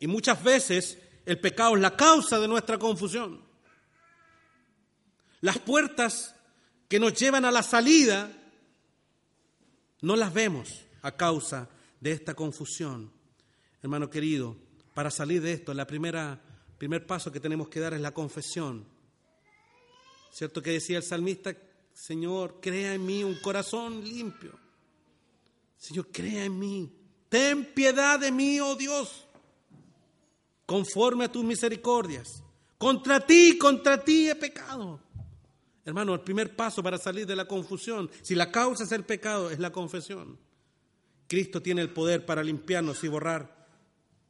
Y 0.00 0.06
muchas 0.06 0.42
veces 0.42 0.98
el 1.26 1.40
pecado 1.40 1.76
es 1.76 1.82
la 1.82 1.96
causa 1.96 2.38
de 2.38 2.48
nuestra 2.48 2.78
confusión. 2.78 3.42
Las 5.40 5.58
puertas 5.58 6.34
que 6.88 6.98
nos 6.98 7.14
llevan 7.14 7.44
a 7.44 7.50
la 7.50 7.62
salida 7.62 8.32
no 10.00 10.16
las 10.16 10.32
vemos 10.32 10.84
a 11.02 11.12
causa 11.12 11.68
de 12.00 12.12
esta 12.12 12.34
confusión. 12.34 13.12
Hermano 13.82 14.10
querido, 14.10 14.56
para 14.94 15.10
salir 15.10 15.42
de 15.42 15.52
esto, 15.52 15.72
el 15.72 15.86
primer 15.86 17.06
paso 17.06 17.30
que 17.30 17.40
tenemos 17.40 17.68
que 17.68 17.80
dar 17.80 17.94
es 17.94 18.00
la 18.00 18.12
confesión. 18.12 18.86
¿Cierto 20.32 20.62
que 20.62 20.72
decía 20.72 20.98
el 20.98 21.02
salmista? 21.02 21.54
Señor, 21.92 22.58
crea 22.60 22.94
en 22.94 23.04
mí 23.04 23.24
un 23.24 23.36
corazón 23.40 24.02
limpio. 24.02 24.58
Señor, 25.76 26.08
crea 26.12 26.44
en 26.44 26.58
mí. 26.58 26.92
Ten 27.28 27.64
piedad 27.74 28.18
de 28.18 28.32
mí, 28.32 28.58
oh 28.60 28.74
Dios, 28.74 29.26
conforme 30.68 31.24
a 31.24 31.32
tus 31.32 31.42
misericordias. 31.42 32.42
Contra 32.76 33.20
ti, 33.20 33.56
contra 33.56 34.04
ti 34.04 34.28
he 34.28 34.34
pecado. 34.34 35.00
Hermano, 35.82 36.12
el 36.12 36.20
primer 36.20 36.54
paso 36.54 36.82
para 36.82 36.98
salir 36.98 37.26
de 37.26 37.34
la 37.34 37.46
confusión, 37.46 38.10
si 38.20 38.34
la 38.34 38.52
causa 38.52 38.84
es 38.84 38.92
el 38.92 39.02
pecado, 39.04 39.50
es 39.50 39.58
la 39.58 39.72
confesión. 39.72 40.38
Cristo 41.26 41.62
tiene 41.62 41.80
el 41.80 41.88
poder 41.88 42.26
para 42.26 42.42
limpiarnos 42.42 43.02
y 43.02 43.08
borrar 43.08 43.66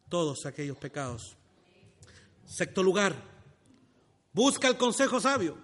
todos 0.08 0.46
aquellos 0.46 0.76
pecados. 0.76 1.36
Sexto 2.46 2.84
lugar, 2.84 3.16
busca 4.32 4.68
el 4.68 4.76
consejo 4.76 5.20
sabio. 5.20 5.58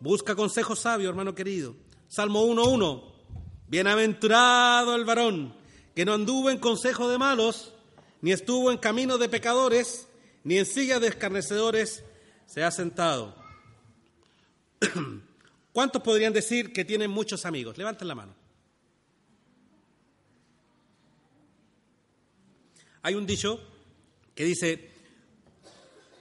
Busca 0.00 0.34
consejo 0.34 0.74
sabio, 0.74 1.10
hermano 1.10 1.34
querido. 1.34 1.76
Salmo 2.08 2.42
1.1. 2.46 3.02
Bienaventurado 3.68 4.94
el 4.94 5.04
varón 5.04 5.54
que 5.94 6.06
no 6.06 6.14
anduvo 6.14 6.48
en 6.48 6.58
consejo 6.58 7.08
de 7.10 7.18
malos, 7.18 7.74
ni 8.22 8.32
estuvo 8.32 8.70
en 8.70 8.78
camino 8.78 9.18
de 9.18 9.28
pecadores, 9.28 10.05
ni 10.46 10.58
en 10.58 10.64
silla 10.64 11.00
de 11.00 11.08
escarnecedores 11.08 12.04
se 12.46 12.62
ha 12.62 12.70
sentado 12.70 13.34
¿Cuántos 15.72 16.02
podrían 16.02 16.32
decir 16.32 16.72
que 16.72 16.84
tienen 16.84 17.10
muchos 17.10 17.44
amigos? 17.44 17.76
Levanten 17.76 18.06
la 18.06 18.14
mano. 18.14 18.32
Hay 23.02 23.14
un 23.14 23.26
dicho 23.26 23.60
que 24.36 24.44
dice, 24.44 24.90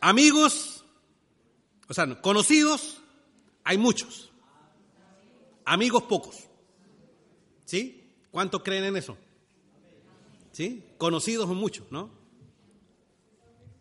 amigos, 0.02 0.84
o 1.88 1.94
sea, 1.94 2.20
conocidos, 2.20 3.02
hay 3.64 3.78
muchos. 3.78 4.32
Amigos 5.66 6.04
pocos. 6.04 6.48
¿Sí? 7.66 8.12
¿Cuántos 8.32 8.64
creen 8.64 8.86
en 8.86 8.98
eso? 8.98 9.18
¿Sí? 10.52 10.84
Conocidos 10.98 11.48
muchos, 11.48 11.92
¿no? 11.92 12.25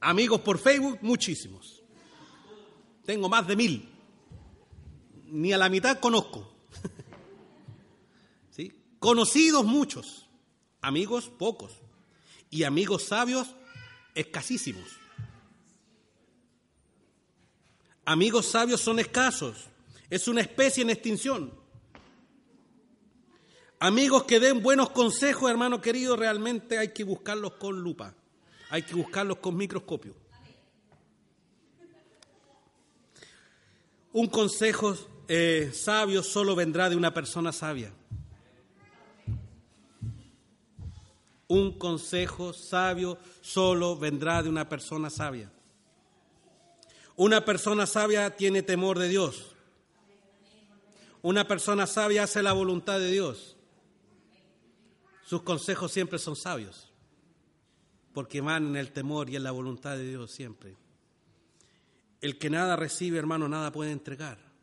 Amigos 0.05 0.43
por 0.43 0.59
Facebook, 0.59 0.99
muchísimos. 1.01 1.83
Tengo 3.05 3.29
más 3.29 3.47
de 3.47 3.57
mil 3.57 3.95
ni 5.35 5.53
a 5.53 5.59
la 5.59 5.69
mitad 5.69 5.99
conozco. 5.99 6.49
¿Sí? 8.51 8.73
Conocidos 8.99 9.65
muchos, 9.65 10.29
amigos 10.81 11.29
pocos 11.29 11.73
y 12.51 12.63
amigos 12.65 13.05
sabios 13.05 13.55
escasísimos. 14.15 14.89
Amigos 18.05 18.47
sabios 18.47 18.81
son 18.81 18.99
escasos, 19.01 19.67
es 20.11 20.29
una 20.29 20.43
especie 20.43 20.83
en 20.83 20.91
extinción. 20.91 21.53
Amigos 23.81 24.25
que 24.25 24.39
den 24.39 24.63
buenos 24.63 24.91
consejos, 24.91 25.51
hermano 25.51 25.81
querido, 25.81 26.15
realmente 26.15 26.79
hay 26.79 26.93
que 26.93 27.05
buscarlos 27.05 27.55
con 27.55 27.81
lupa, 27.81 28.15
hay 28.75 28.83
que 28.83 28.97
buscarlos 28.97 29.39
con 29.39 29.57
microscopio. 29.57 30.17
Un 34.13 34.27
consejo 34.27 34.97
eh, 35.29 35.71
sabio 35.73 36.25
solo 36.25 36.57
vendrá 36.57 36.91
de 36.91 36.97
una 36.97 37.15
persona 37.15 37.53
sabia. 37.53 37.93
Un 41.47 41.79
consejo 41.79 42.53
sabio 42.53 43.17
solo 43.41 43.97
vendrá 43.97 44.43
de 44.43 44.49
una 44.49 44.69
persona 44.69 45.09
sabia. 45.09 45.53
Una 47.15 47.45
persona 47.45 47.87
sabia 47.87 48.35
tiene 48.35 48.65
temor 48.65 48.99
de 48.99 49.09
Dios. 49.09 49.55
Una 51.23 51.47
persona 51.47 51.87
sabia 51.87 52.25
hace 52.25 52.43
la 52.43 52.53
voluntad 52.53 52.99
de 52.99 53.13
Dios. 53.13 53.57
Sus 55.25 55.43
consejos 55.43 55.93
siempre 55.93 56.19
son 56.19 56.35
sabios, 56.35 56.93
porque 58.15 58.41
van 58.41 58.69
en 58.69 58.77
el 58.77 58.93
temor 58.93 59.29
y 59.29 59.37
en 59.37 59.43
la 59.43 59.51
voluntad 59.51 59.97
de 59.97 60.09
Dios 60.09 60.31
siempre. 60.31 60.77
El 62.23 62.39
que 62.39 62.49
nada 62.49 62.77
recibe, 62.77 63.19
hermano, 63.19 63.49
nada 63.49 63.71
puede 63.71 63.93
entregar 63.93 64.55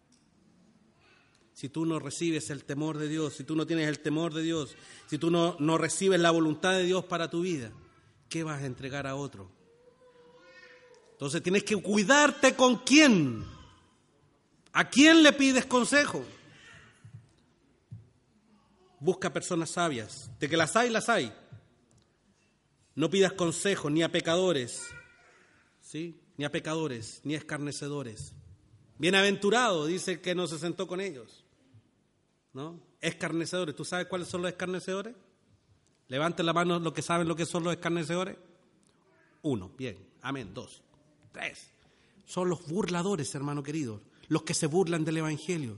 si 1.62 1.70
tú 1.70 1.86
no 1.86 2.00
recibes 2.00 2.50
el 2.50 2.64
temor 2.64 2.98
de 2.98 3.08
Dios, 3.08 3.36
si 3.36 3.44
tú 3.44 3.56
no 3.56 3.68
tienes 3.68 3.88
el 3.88 4.00
temor 4.00 4.34
de 4.34 4.42
Dios, 4.42 4.76
si 5.08 5.20
tú 5.20 5.30
no, 5.30 5.56
no 5.60 5.78
recibes 5.78 6.20
la 6.20 6.32
voluntad 6.32 6.72
de 6.72 6.86
Dios 6.86 7.06
para 7.06 7.30
tu 7.30 7.42
vida, 7.42 7.72
¿qué 8.30 8.44
vas 8.44 8.64
a 8.64 8.66
entregar 8.66 9.06
a 9.06 9.14
otro? 9.14 9.48
Entonces 11.12 11.44
tienes 11.44 11.64
que 11.64 11.80
cuidarte 11.80 12.56
con 12.56 12.78
quién. 12.78 13.46
¿A 14.74 14.90
quién 14.90 15.22
le 15.22 15.34
pides 15.34 15.68
consejo? 15.68 16.26
Busca 19.00 19.32
personas 19.32 19.70
sabias. 19.70 20.32
De 20.40 20.50
que 20.50 20.58
las 20.58 20.76
hay, 20.76 20.90
las 20.90 21.10
hay. 21.10 21.32
No 22.96 23.10
pidas 23.10 23.34
consejo 23.34 23.90
ni 23.90 24.04
a 24.04 24.12
pecadores, 24.12 24.84
¿sí? 25.82 26.20
Ni 26.38 26.46
a 26.46 26.52
pecadores, 26.52 27.22
ni 27.24 27.36
a 27.36 27.38
escarnecedores. 27.38 28.34
Bienaventurado, 28.98 29.86
dice 29.86 30.22
que 30.22 30.36
no 30.36 30.48
se 30.48 30.60
sentó 30.60 30.88
con 30.88 31.02
ellos. 31.02 31.44
¿no? 32.54 32.80
Escarnecedores. 33.00 33.76
¿Tú 33.76 33.86
sabes 33.86 34.08
cuáles 34.08 34.28
son 34.28 34.42
los 34.42 34.52
escarnecedores? 34.52 35.16
Levanten 36.08 36.46
la 36.46 36.54
mano 36.54 36.80
los 36.80 36.94
que 36.94 37.02
saben 37.02 37.28
lo 37.28 37.36
que 37.36 37.46
son 37.46 37.64
los 37.64 37.74
escarnecedores. 37.74 38.38
Uno, 39.44 39.72
bien, 39.78 39.98
amén. 40.22 40.54
Dos, 40.54 40.82
tres. 41.32 41.72
Son 42.26 42.50
los 42.50 42.68
burladores, 42.68 43.34
hermano 43.36 43.64
querido. 43.64 44.02
los 44.28 44.44
que 44.44 44.54
se 44.54 44.68
burlan 44.68 45.04
del 45.04 45.18
Evangelio. 45.18 45.78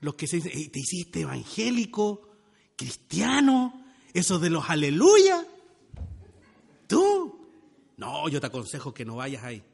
Los 0.00 0.14
que 0.14 0.26
se 0.26 0.36
dicen, 0.36 0.70
te 0.70 0.78
hiciste 0.78 1.22
evangélico, 1.22 2.28
cristiano, 2.76 3.84
eso 4.14 4.38
de 4.38 4.50
los 4.50 4.70
aleluya. 4.70 5.35
No, 8.06 8.28
yo 8.28 8.40
te 8.40 8.46
aconsejo 8.46 8.94
que 8.94 9.04
no 9.04 9.16
vayas 9.16 9.42
ahí. 9.42 9.64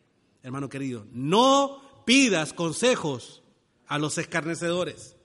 Hermano 0.42 0.70
querido, 0.70 1.06
no 1.12 1.82
pidas 2.06 2.54
consejos 2.54 3.42
a 3.86 3.98
los 3.98 4.16
escarnecedores. 4.16 5.16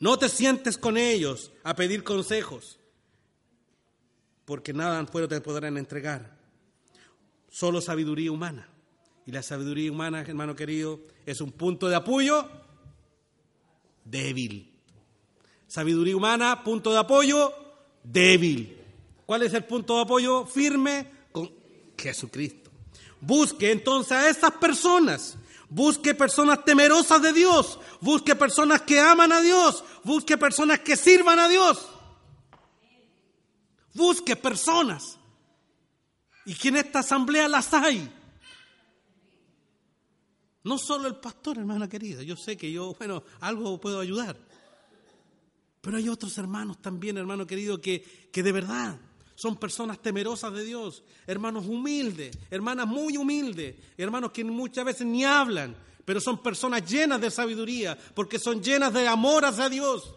No 0.00 0.18
te 0.18 0.28
sientes 0.28 0.76
con 0.76 0.96
ellos 0.96 1.52
a 1.62 1.76
pedir 1.76 2.02
consejos, 2.02 2.80
porque 4.44 4.72
nada 4.72 5.06
fuera 5.06 5.28
te 5.28 5.40
podrán 5.40 5.76
entregar. 5.76 6.36
Solo 7.48 7.80
sabiduría 7.80 8.32
humana. 8.32 8.68
Y 9.24 9.30
la 9.30 9.44
sabiduría 9.44 9.92
humana, 9.92 10.22
hermano 10.22 10.56
querido, 10.56 10.98
es 11.26 11.40
un 11.40 11.52
punto 11.52 11.88
de 11.88 11.94
apoyo 11.94 12.50
débil. 14.04 14.74
Sabiduría 15.68 16.16
humana, 16.16 16.64
punto 16.64 16.90
de 16.90 16.98
apoyo 16.98 17.54
débil. 18.02 18.83
¿Cuál 19.26 19.42
es 19.42 19.54
el 19.54 19.64
punto 19.64 19.96
de 19.96 20.02
apoyo 20.02 20.46
firme? 20.46 21.10
Con 21.32 21.50
Jesucristo. 21.96 22.70
Busque 23.20 23.72
entonces 23.72 24.12
a 24.12 24.28
esas 24.28 24.52
personas. 24.52 25.36
Busque 25.68 26.14
personas 26.14 26.64
temerosas 26.64 27.22
de 27.22 27.32
Dios. 27.32 27.78
Busque 28.00 28.34
personas 28.34 28.82
que 28.82 29.00
aman 29.00 29.32
a 29.32 29.40
Dios. 29.40 29.82
Busque 30.04 30.36
personas 30.36 30.80
que 30.80 30.96
sirvan 30.96 31.38
a 31.38 31.48
Dios. 31.48 31.88
Busque 33.94 34.36
personas. 34.36 35.18
Y 36.44 36.54
que 36.54 36.68
en 36.68 36.76
esta 36.76 36.98
asamblea 36.98 37.48
las 37.48 37.72
hay. 37.72 38.12
No 40.64 40.78
solo 40.78 41.08
el 41.08 41.16
pastor, 41.16 41.58
hermana 41.58 41.88
querida. 41.88 42.22
Yo 42.22 42.36
sé 42.36 42.56
que 42.56 42.70
yo, 42.70 42.94
bueno, 42.98 43.24
algo 43.40 43.80
puedo 43.80 44.00
ayudar. 44.00 44.36
Pero 45.80 45.96
hay 45.96 46.08
otros 46.08 46.36
hermanos 46.38 46.80
también, 46.80 47.16
hermano 47.16 47.46
querido, 47.46 47.80
que, 47.80 48.28
que 48.32 48.42
de 48.42 48.52
verdad 48.52 48.98
son 49.34 49.56
personas 49.56 50.00
temerosas 50.00 50.52
de 50.52 50.64
Dios, 50.64 51.02
hermanos 51.26 51.66
humildes, 51.66 52.36
hermanas 52.50 52.86
muy 52.86 53.16
humildes, 53.16 53.76
hermanos 53.96 54.32
que 54.32 54.44
muchas 54.44 54.84
veces 54.84 55.06
ni 55.06 55.24
hablan, 55.24 55.76
pero 56.04 56.20
son 56.20 56.42
personas 56.42 56.88
llenas 56.88 57.20
de 57.20 57.30
sabiduría, 57.30 57.98
porque 58.14 58.38
son 58.38 58.62
llenas 58.62 58.92
de 58.92 59.08
amor 59.08 59.44
hacia 59.44 59.68
Dios, 59.68 60.14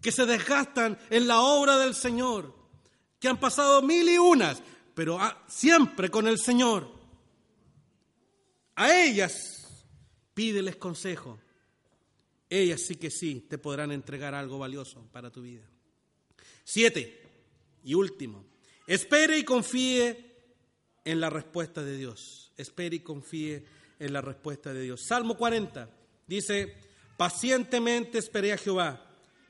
que 0.00 0.12
se 0.12 0.26
desgastan 0.26 0.98
en 1.10 1.28
la 1.28 1.40
obra 1.40 1.78
del 1.78 1.94
Señor, 1.94 2.54
que 3.20 3.28
han 3.28 3.38
pasado 3.38 3.82
mil 3.82 4.08
y 4.08 4.18
unas, 4.18 4.62
pero 4.94 5.18
siempre 5.46 6.08
con 6.08 6.26
el 6.26 6.38
Señor. 6.38 6.98
A 8.74 8.92
ellas 8.92 9.34
pídeles 10.34 10.76
consejo. 10.76 11.40
Ellas 12.48 12.80
sí 12.86 12.96
que 12.96 13.10
sí 13.10 13.46
te 13.48 13.58
podrán 13.58 13.92
entregar 13.92 14.34
algo 14.34 14.58
valioso 14.58 15.04
para 15.12 15.30
tu 15.30 15.42
vida. 15.42 15.68
Siete, 16.64 17.27
y 17.88 17.94
último, 17.94 18.44
espere 18.86 19.38
y 19.38 19.44
confíe 19.44 20.34
en 21.06 21.20
la 21.22 21.30
respuesta 21.30 21.82
de 21.82 21.96
Dios. 21.96 22.52
Espere 22.54 22.96
y 22.96 23.00
confíe 23.00 23.64
en 23.98 24.12
la 24.12 24.20
respuesta 24.20 24.74
de 24.74 24.82
Dios. 24.82 25.06
Salmo 25.06 25.38
40 25.38 25.88
dice, 26.26 26.76
pacientemente 27.16 28.18
esperé 28.18 28.52
a 28.52 28.58
Jehová 28.58 29.02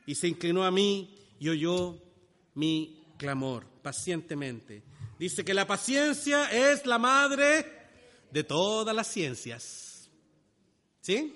y 0.06 0.14
se 0.14 0.28
inclinó 0.28 0.62
a 0.62 0.70
mí 0.70 1.16
y 1.40 1.48
oyó 1.48 2.00
mi 2.54 3.02
clamor. 3.16 3.66
Pacientemente. 3.82 4.84
Dice 5.18 5.44
que 5.44 5.52
la 5.52 5.66
paciencia 5.66 6.48
es 6.52 6.86
la 6.86 6.98
madre 6.98 7.66
de 8.30 8.44
todas 8.44 8.94
las 8.94 9.08
ciencias. 9.08 10.08
¿Sí? 11.00 11.34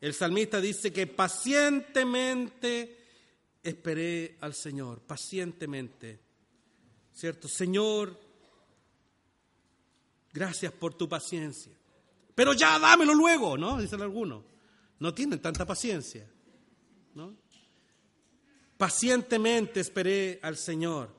El 0.00 0.14
salmista 0.14 0.60
dice 0.60 0.92
que 0.92 1.08
pacientemente 1.08 3.01
esperé 3.62 4.36
al 4.40 4.54
Señor, 4.54 5.00
pacientemente. 5.00 6.20
¿Cierto? 7.12 7.48
Señor, 7.48 8.18
gracias 10.32 10.72
por 10.72 10.94
tu 10.94 11.08
paciencia. 11.08 11.72
Pero 12.34 12.54
ya 12.54 12.78
dámelo 12.78 13.14
luego, 13.14 13.58
¿no? 13.58 13.78
Dicen 13.78 14.00
algunos. 14.00 14.44
No 14.98 15.12
tienen 15.12 15.40
tanta 15.40 15.66
paciencia, 15.66 16.28
¿no? 17.14 17.36
Pacientemente 18.76 19.80
esperé 19.80 20.40
al 20.42 20.56
Señor. 20.56 21.14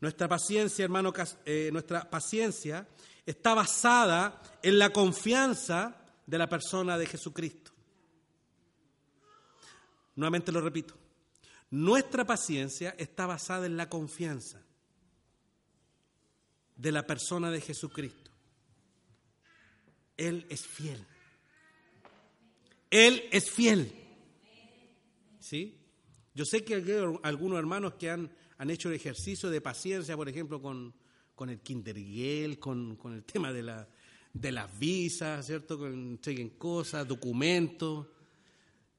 Nuestra 0.00 0.28
paciencia, 0.28 0.84
hermano, 0.84 1.12
eh, 1.44 1.70
nuestra 1.72 2.08
paciencia 2.10 2.86
está 3.24 3.54
basada 3.54 4.42
en 4.62 4.78
la 4.78 4.90
confianza 4.90 5.96
de 6.26 6.38
la 6.38 6.48
persona 6.48 6.98
de 6.98 7.06
Jesucristo. 7.06 7.72
Nuevamente 10.16 10.52
lo 10.52 10.60
repito. 10.60 10.94
Nuestra 11.70 12.24
paciencia 12.24 12.94
está 12.98 13.26
basada 13.26 13.66
en 13.66 13.76
la 13.76 13.88
confianza 13.88 14.62
de 16.76 16.92
la 16.92 17.06
persona 17.06 17.50
de 17.50 17.60
Jesucristo. 17.60 18.30
Él 20.16 20.46
es 20.48 20.66
fiel. 20.66 21.04
Él 22.90 23.24
es 23.32 23.50
fiel. 23.50 23.92
¿Sí? 25.40 25.78
Yo 26.34 26.44
sé 26.44 26.64
que 26.64 26.74
hay 26.74 26.84
algunos 27.22 27.58
hermanos 27.58 27.94
que 27.94 28.10
han, 28.10 28.30
han 28.58 28.70
hecho 28.70 28.88
el 28.88 28.94
ejercicio 28.94 29.50
de 29.50 29.60
paciencia, 29.60 30.16
por 30.16 30.28
ejemplo, 30.28 30.60
con, 30.60 30.94
con 31.34 31.50
el 31.50 31.60
Kindergel, 31.60 32.58
con, 32.58 32.96
con 32.96 33.14
el 33.14 33.24
tema 33.24 33.52
de, 33.52 33.62
la, 33.62 33.88
de 34.32 34.52
las 34.52 34.78
visas, 34.78 35.46
¿cierto? 35.46 35.78
Con 35.78 35.92
entreguen 35.92 36.50
cosas, 36.50 37.06
documentos, 37.06 38.06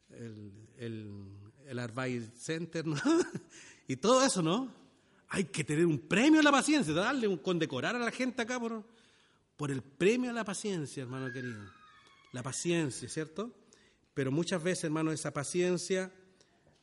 el, 0.09 0.51
el, 0.77 1.36
el 1.67 1.79
Advice 1.79 2.31
Center, 2.37 2.85
¿no? 2.85 2.95
y 3.87 3.95
todo 3.97 4.23
eso, 4.23 4.41
¿no? 4.41 4.71
Hay 5.29 5.45
que 5.45 5.63
tener 5.63 5.85
un 5.85 5.99
premio 5.99 6.39
a 6.39 6.43
la 6.43 6.51
paciencia, 6.51 6.93
darle 6.93 7.27
un 7.27 7.37
condecorar 7.37 7.95
a 7.95 7.99
la 7.99 8.11
gente 8.11 8.41
acá 8.41 8.59
por, 8.59 8.83
por 9.55 9.71
el 9.71 9.81
premio 9.81 10.31
a 10.31 10.33
la 10.33 10.45
paciencia, 10.45 11.03
hermano 11.03 11.31
querido. 11.31 11.59
La 12.31 12.43
paciencia, 12.43 13.09
¿cierto? 13.09 13.51
Pero 14.13 14.31
muchas 14.31 14.63
veces, 14.63 14.85
hermano, 14.85 15.11
esa 15.11 15.31
paciencia, 15.31 16.11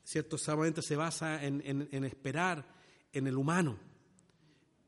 ¿cierto? 0.04 0.38
Solamente 0.38 0.82
se 0.82 0.96
basa 0.96 1.42
en, 1.44 1.88
en 1.90 2.04
esperar 2.04 2.66
en 3.12 3.26
el 3.26 3.36
humano 3.36 3.78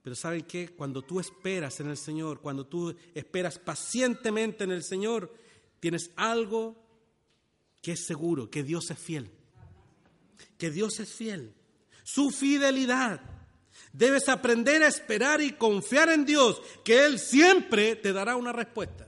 pero 0.07 0.15
¿saben 0.15 0.43
qué? 0.43 0.69
Cuando 0.69 1.03
tú 1.03 1.19
esperas 1.19 1.81
en 1.81 1.89
el 1.89 1.97
Señor, 1.97 2.41
cuando 2.41 2.65
tú 2.65 2.95
esperas 3.13 3.59
pacientemente 3.59 4.63
en 4.63 4.71
el 4.71 4.85
Señor, 4.85 5.35
tienes 5.81 6.13
algo 6.15 6.77
que 7.83 7.91
es 7.91 8.07
seguro, 8.07 8.49
que 8.49 8.63
Dios 8.63 8.89
es 8.93 8.99
fiel. 9.01 9.33
Que 10.59 10.71
Dios 10.71 11.01
es 11.01 11.13
fiel. 11.13 11.55
Su 12.05 12.31
fidelidad. 12.31 13.21
Debes 13.93 14.29
aprender 14.29 14.83
a 14.83 14.89
esperar 14.89 15.41
y 15.41 15.53
confiar 15.53 16.11
en 16.11 16.27
Dios, 16.27 16.61
que 16.85 17.05
Él 17.07 17.19
siempre 17.19 17.97
te 17.97 18.13
dará 18.13 18.37
una 18.37 18.53
respuesta. 18.53 19.07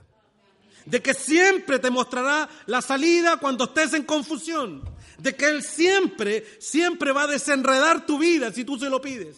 De 0.86 1.02
que 1.02 1.12
siempre 1.12 1.78
te 1.78 1.90
mostrará 1.90 2.48
la 2.66 2.80
salida 2.80 3.36
cuando 3.36 3.64
estés 3.64 3.92
en 3.92 4.04
confusión. 4.04 4.82
De 5.18 5.36
que 5.36 5.46
Él 5.46 5.62
siempre, 5.62 6.46
siempre 6.58 7.12
va 7.12 7.24
a 7.24 7.26
desenredar 7.26 8.06
tu 8.06 8.18
vida 8.18 8.50
si 8.52 8.64
tú 8.64 8.78
se 8.78 8.88
lo 8.88 9.00
pides. 9.00 9.36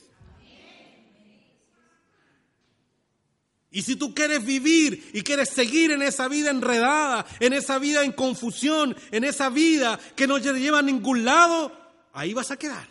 Y 3.72 3.83
si 3.83 3.94
tú 3.94 4.14
quieres 4.14 4.44
vivir 4.44 5.11
y 5.12 5.22
quieres 5.22 5.48
seguir 5.50 5.92
en 5.92 6.03
esa 6.03 6.26
vida 6.26 6.50
enredada, 6.50 7.24
en 7.38 7.53
esa 7.53 7.79
vida 7.79 8.03
en 8.03 8.12
confusión, 8.12 8.96
en 9.12 9.22
esa 9.22 9.48
vida 9.48 9.98
que 10.16 10.26
no 10.26 10.40
te 10.40 10.53
lleva 10.55 10.81
a 10.81 10.83
ningún 10.83 11.24
lado, 11.24 11.72
ahí 12.12 12.35
vas 12.35 12.51
a 12.51 12.57
quedar. 12.57 12.88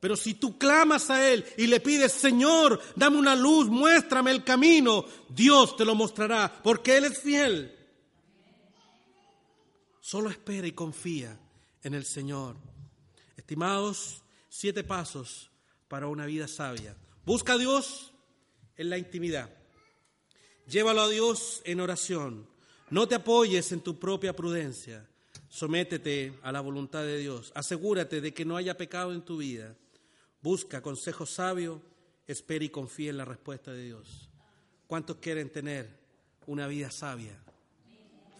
Pero 0.00 0.16
si 0.16 0.34
tú 0.34 0.56
clamas 0.58 1.10
a 1.10 1.28
Él 1.28 1.44
y 1.56 1.66
le 1.66 1.80
pides, 1.80 2.12
Señor, 2.12 2.80
dame 2.94 3.16
una 3.16 3.34
luz, 3.34 3.68
muéstrame 3.68 4.30
el 4.30 4.44
camino, 4.44 5.04
Dios 5.28 5.76
te 5.76 5.84
lo 5.84 5.94
mostrará, 5.94 6.60
porque 6.62 6.96
Él 6.96 7.06
es 7.06 7.20
fiel. 7.20 7.74
Solo 10.00 10.30
espera 10.30 10.66
y 10.66 10.72
confía 10.72 11.38
en 11.82 11.94
el 11.94 12.04
Señor. 12.04 12.56
Estimados, 13.36 14.22
siete 14.48 14.84
pasos 14.84 15.50
para 15.88 16.06
una 16.06 16.26
vida 16.26 16.46
sabia. 16.46 16.96
Busca 17.24 17.54
a 17.54 17.58
Dios 17.58 18.12
en 18.76 18.90
la 18.90 18.98
intimidad. 18.98 19.50
Llévalo 20.68 21.02
a 21.02 21.08
Dios 21.08 21.60
en 21.64 21.80
oración. 21.80 22.48
No 22.90 23.08
te 23.08 23.16
apoyes 23.16 23.72
en 23.72 23.80
tu 23.80 23.98
propia 23.98 24.34
prudencia. 24.34 25.08
Sométete 25.48 26.38
a 26.42 26.52
la 26.52 26.60
voluntad 26.60 27.02
de 27.02 27.18
Dios. 27.18 27.52
Asegúrate 27.54 28.20
de 28.20 28.34
que 28.34 28.44
no 28.44 28.56
haya 28.56 28.76
pecado 28.76 29.12
en 29.12 29.22
tu 29.22 29.38
vida. 29.38 29.74
Busca 30.42 30.82
consejo 30.82 31.26
sabio. 31.26 31.82
Espera 32.26 32.64
y 32.64 32.68
confía 32.68 33.10
en 33.10 33.16
la 33.16 33.24
respuesta 33.24 33.72
de 33.72 33.84
Dios. 33.84 34.28
¿Cuántos 34.86 35.16
quieren 35.16 35.50
tener 35.50 35.88
una 36.46 36.66
vida 36.66 36.90
sabia? 36.90 37.36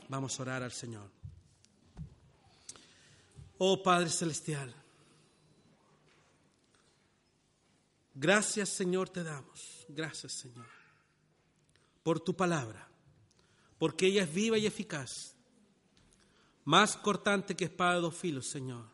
Vamos 0.09 0.39
a 0.39 0.43
orar 0.43 0.63
al 0.63 0.73
Señor. 0.73 1.11
Oh 3.59 3.83
Padre 3.83 4.09
Celestial, 4.09 4.73
gracias 8.15 8.69
Señor 8.69 9.09
te 9.09 9.25
damos. 9.25 9.85
Gracias 9.89 10.33
Señor 10.33 10.79
por 12.09 12.21
tu 12.21 12.35
palabra, 12.35 12.89
porque 13.77 14.07
ella 14.07 14.23
es 14.23 14.33
viva 14.33 14.57
y 14.57 14.65
eficaz, 14.65 15.35
más 16.69 16.99
cortante 16.99 17.57
que 17.57 17.65
espada 17.65 17.95
de 17.95 18.03
dos 18.03 18.15
filos, 18.15 18.51
Señor. 18.51 18.85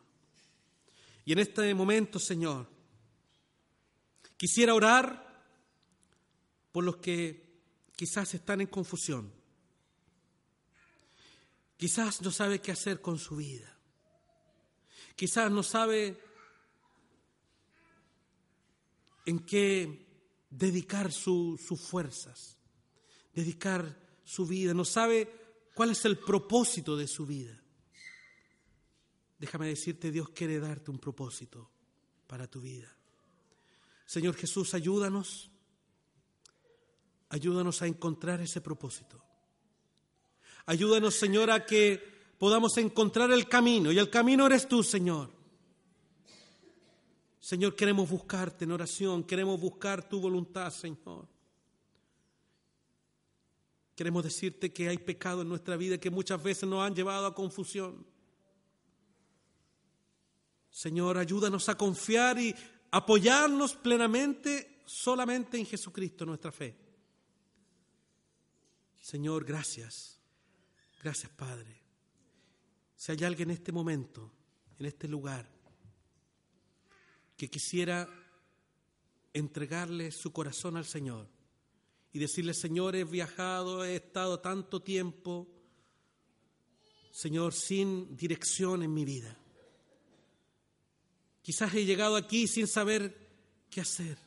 Y 1.25 1.33
en 1.33 1.39
este 1.39 1.73
momento, 1.73 2.19
Señor, 2.19 2.69
quisiera 4.37 4.73
orar 4.73 5.43
por 6.71 6.85
los 6.85 6.95
que 6.97 7.59
quizás 7.93 8.33
están 8.33 8.61
en 8.61 8.67
confusión, 8.67 9.29
quizás 11.75 12.21
no 12.21 12.31
sabe 12.31 12.61
qué 12.61 12.71
hacer 12.71 13.01
con 13.01 13.19
su 13.19 13.35
vida, 13.35 13.77
quizás 15.17 15.51
no 15.51 15.61
sabe 15.61 16.17
en 19.25 19.39
qué 19.39 20.07
dedicar 20.49 21.11
sus 21.11 21.59
fuerzas, 21.81 22.57
dedicar 23.33 23.99
su 24.23 24.45
vida, 24.45 24.73
no 24.73 24.85
sabe 24.85 25.29
cuál 25.73 25.89
es 25.91 26.05
el 26.05 26.17
propósito 26.17 26.95
de 26.95 27.09
su 27.09 27.25
vida. 27.25 27.63
Déjame 29.37 29.67
decirte, 29.67 30.11
Dios 30.11 30.29
quiere 30.29 30.59
darte 30.59 30.91
un 30.91 30.99
propósito 30.99 31.69
para 32.27 32.47
tu 32.47 32.61
vida. 32.61 32.95
Señor 34.05 34.35
Jesús, 34.35 34.73
ayúdanos, 34.73 35.49
ayúdanos 37.29 37.81
a 37.81 37.87
encontrar 37.87 38.41
ese 38.41 38.61
propósito. 38.61 39.21
Ayúdanos, 40.67 41.15
Señor, 41.15 41.51
a 41.51 41.65
que 41.65 42.01
podamos 42.37 42.77
encontrar 42.77 43.31
el 43.31 43.47
camino, 43.47 43.91
y 43.91 43.99
el 43.99 44.09
camino 44.09 44.45
eres 44.45 44.67
tú, 44.67 44.83
Señor. 44.83 45.31
Señor, 47.39 47.75
queremos 47.75 48.09
buscarte 48.09 48.65
en 48.65 48.71
oración, 48.71 49.23
queremos 49.23 49.59
buscar 49.59 50.07
tu 50.07 50.19
voluntad, 50.19 50.71
Señor. 50.71 51.27
Queremos 53.95 54.23
decirte 54.23 54.73
que 54.73 54.89
hay 54.89 54.97
pecado 54.97 55.41
en 55.41 55.49
nuestra 55.49 55.77
vida 55.77 55.97
que 55.97 56.09
muchas 56.09 56.41
veces 56.41 56.67
nos 56.67 56.83
han 56.83 56.95
llevado 56.95 57.27
a 57.27 57.35
confusión. 57.35 58.05
Señor, 60.75 61.17
ayúdanos 61.17 61.69
a 61.69 61.77
confiar 61.77 62.37
y 62.37 62.53
apoyarnos 62.91 63.75
plenamente 63.77 64.81
solamente 64.85 65.57
en 65.57 65.65
Jesucristo, 65.65 66.25
nuestra 66.25 66.51
fe. 66.51 66.75
Señor, 68.99 69.45
gracias. 69.45 70.19
Gracias, 71.01 71.31
Padre. 71.31 71.81
Si 72.93 73.09
hay 73.09 73.23
alguien 73.23 73.51
en 73.51 73.55
este 73.55 73.71
momento, 73.71 74.33
en 74.77 74.87
este 74.87 75.07
lugar, 75.07 75.49
que 77.37 77.49
quisiera 77.49 78.09
entregarle 79.31 80.11
su 80.11 80.33
corazón 80.33 80.75
al 80.75 80.85
Señor 80.85 81.29
y 82.11 82.19
decirle, 82.19 82.53
Señor, 82.53 82.97
he 82.97 83.05
viajado, 83.05 83.85
he 83.85 83.95
estado 83.95 84.41
tanto 84.41 84.81
tiempo, 84.81 85.47
Señor, 87.11 87.53
sin 87.53 88.17
dirección 88.17 88.83
en 88.83 88.93
mi 88.93 89.05
vida. 89.05 89.39
Quizás 91.45 91.75
he 91.75 91.85
llegado 91.85 92.15
aquí 92.15 92.47
sin 92.47 92.65
saber 92.65 93.15
qué 93.69 93.79
hacer. 93.79 94.17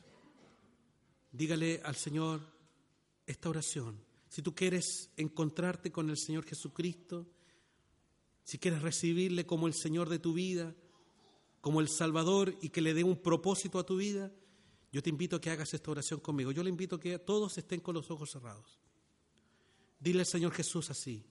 Dígale 1.33 1.81
al 1.83 1.97
Señor 1.97 2.39
esta 3.25 3.49
oración. 3.49 4.01
Si 4.29 4.41
tú 4.41 4.55
quieres 4.55 5.11
encontrarte 5.17 5.91
con 5.91 6.09
el 6.09 6.17
Señor 6.17 6.45
Jesucristo, 6.45 7.27
si 8.45 8.57
quieres 8.57 8.81
recibirle 8.81 9.45
como 9.45 9.67
el 9.67 9.73
Señor 9.73 10.07
de 10.07 10.19
tu 10.19 10.31
vida, 10.31 10.73
como 11.59 11.81
el 11.81 11.89
Salvador 11.89 12.55
y 12.61 12.69
que 12.69 12.79
le 12.79 12.93
dé 12.93 13.03
un 13.03 13.17
propósito 13.17 13.79
a 13.79 13.85
tu 13.85 13.97
vida, 13.97 14.31
yo 14.93 15.03
te 15.03 15.09
invito 15.09 15.35
a 15.35 15.41
que 15.41 15.49
hagas 15.49 15.73
esta 15.73 15.91
oración 15.91 16.21
conmigo. 16.21 16.53
Yo 16.53 16.63
le 16.63 16.69
invito 16.69 16.95
a 16.95 16.99
que 17.01 17.19
todos 17.19 17.57
estén 17.57 17.81
con 17.81 17.95
los 17.95 18.09
ojos 18.09 18.31
cerrados. 18.31 18.79
Dile 19.99 20.21
al 20.21 20.25
Señor 20.25 20.53
Jesús 20.53 20.89
así, 20.89 21.21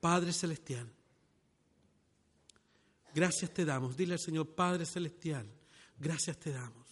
Padre 0.00 0.34
Celestial, 0.34 0.92
gracias 3.16 3.50
te 3.52 3.64
damos. 3.64 3.96
Dile 3.96 4.12
al 4.12 4.20
Señor, 4.20 4.54
Padre 4.54 4.84
Celestial, 4.84 5.50
gracias 5.98 6.38
te 6.38 6.52
damos. 6.52 6.86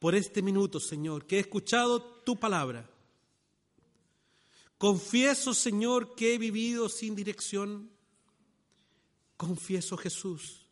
Por 0.00 0.16
este 0.16 0.42
minuto, 0.42 0.80
Señor, 0.80 1.24
que 1.24 1.36
he 1.36 1.40
escuchado 1.40 2.02
tu 2.02 2.36
palabra. 2.38 2.90
Confieso, 4.76 5.54
Señor, 5.54 6.16
que 6.16 6.34
he 6.34 6.38
vivido 6.38 6.88
sin 6.88 7.14
dirección 7.14 7.90
Confieso, 9.38 9.96
Jesús, 9.96 10.66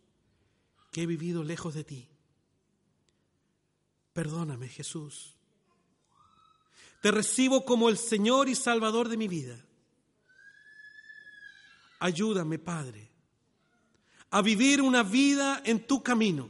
que 0.90 1.02
he 1.02 1.06
vivido 1.06 1.44
lejos 1.44 1.72
de 1.74 1.84
ti. 1.84 2.08
Perdóname, 4.12 4.68
Jesús. 4.68 5.36
Te 7.00 7.12
recibo 7.12 7.64
como 7.64 7.88
el 7.88 7.96
Señor 7.96 8.48
y 8.48 8.56
Salvador 8.56 9.08
de 9.08 9.16
mi 9.16 9.28
vida. 9.28 9.64
Ayúdame, 12.00 12.58
Padre, 12.58 13.08
a 14.30 14.42
vivir 14.42 14.82
una 14.82 15.02
vida 15.02 15.62
en 15.64 15.86
tu 15.86 16.02
camino, 16.02 16.48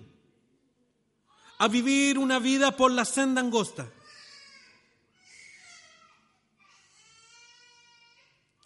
a 1.58 1.68
vivir 1.68 2.18
una 2.18 2.38
vida 2.38 2.76
por 2.76 2.90
la 2.90 3.04
senda 3.04 3.40
angosta 3.40 3.90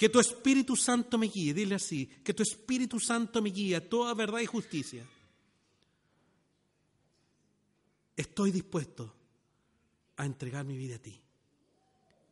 Que 0.01 0.09
tu 0.09 0.19
Espíritu 0.19 0.77
Santo 0.77 1.19
me 1.19 1.27
guíe, 1.27 1.53
dile 1.53 1.75
así, 1.75 2.07
que 2.07 2.33
tu 2.33 2.43
Espíritu 2.43 2.99
Santo 2.99 3.43
me 3.43 3.51
guíe 3.51 3.77
a 3.77 3.87
toda 3.87 4.15
verdad 4.15 4.41
y 4.41 4.47
justicia. 4.47 5.07
Estoy 8.17 8.51
dispuesto 8.51 9.15
a 10.17 10.25
entregar 10.25 10.65
mi 10.65 10.79
vida 10.79 10.97
a 10.97 11.01
ti. 11.01 11.21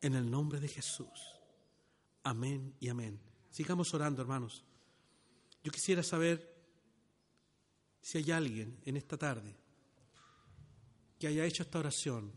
En 0.01 0.15
el 0.15 0.31
nombre 0.31 0.59
de 0.59 0.67
Jesús. 0.67 1.35
Amén 2.23 2.73
y 2.79 2.89
amén. 2.89 3.19
Sigamos 3.51 3.93
orando, 3.93 4.23
hermanos. 4.23 4.63
Yo 5.63 5.71
quisiera 5.71 6.01
saber 6.01 6.58
si 8.09 8.17
hay 8.17 8.31
alguien 8.31 8.75
en 8.85 8.97
esta 8.97 9.17
tarde 9.17 9.55
que 11.19 11.27
haya 11.27 11.45
hecho 11.45 11.61
esta 11.61 11.77
oración. 11.77 12.31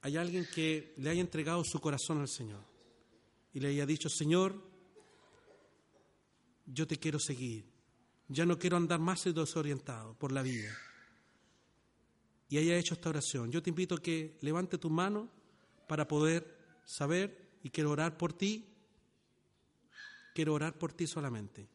Hay 0.00 0.16
alguien 0.16 0.44
que 0.52 0.92
le 0.96 1.08
haya 1.08 1.20
entregado 1.20 1.62
su 1.62 1.78
corazón 1.78 2.20
al 2.20 2.28
Señor 2.28 2.64
y 3.54 3.60
le 3.60 3.68
haya 3.68 3.86
dicho, 3.86 4.08
Señor, 4.08 4.60
yo 6.66 6.84
te 6.84 6.98
quiero 6.98 7.20
seguir, 7.20 7.64
ya 8.26 8.44
no 8.44 8.58
quiero 8.58 8.76
andar 8.76 8.98
más 8.98 9.22
desorientado 9.22 10.14
por 10.18 10.32
la 10.32 10.42
vida. 10.42 10.76
Y 12.48 12.58
haya 12.58 12.76
hecho 12.76 12.94
esta 12.94 13.10
oración. 13.10 13.52
Yo 13.52 13.62
te 13.62 13.70
invito 13.70 13.94
a 13.94 14.02
que 14.02 14.36
levante 14.40 14.78
tu 14.78 14.90
mano 14.90 15.30
para 15.86 16.08
poder 16.08 16.80
saber 16.84 17.60
y 17.62 17.70
quiero 17.70 17.92
orar 17.92 18.16
por 18.16 18.32
ti. 18.32 18.66
Quiero 20.34 20.54
orar 20.54 20.76
por 20.76 20.92
ti 20.92 21.06
solamente. 21.06 21.68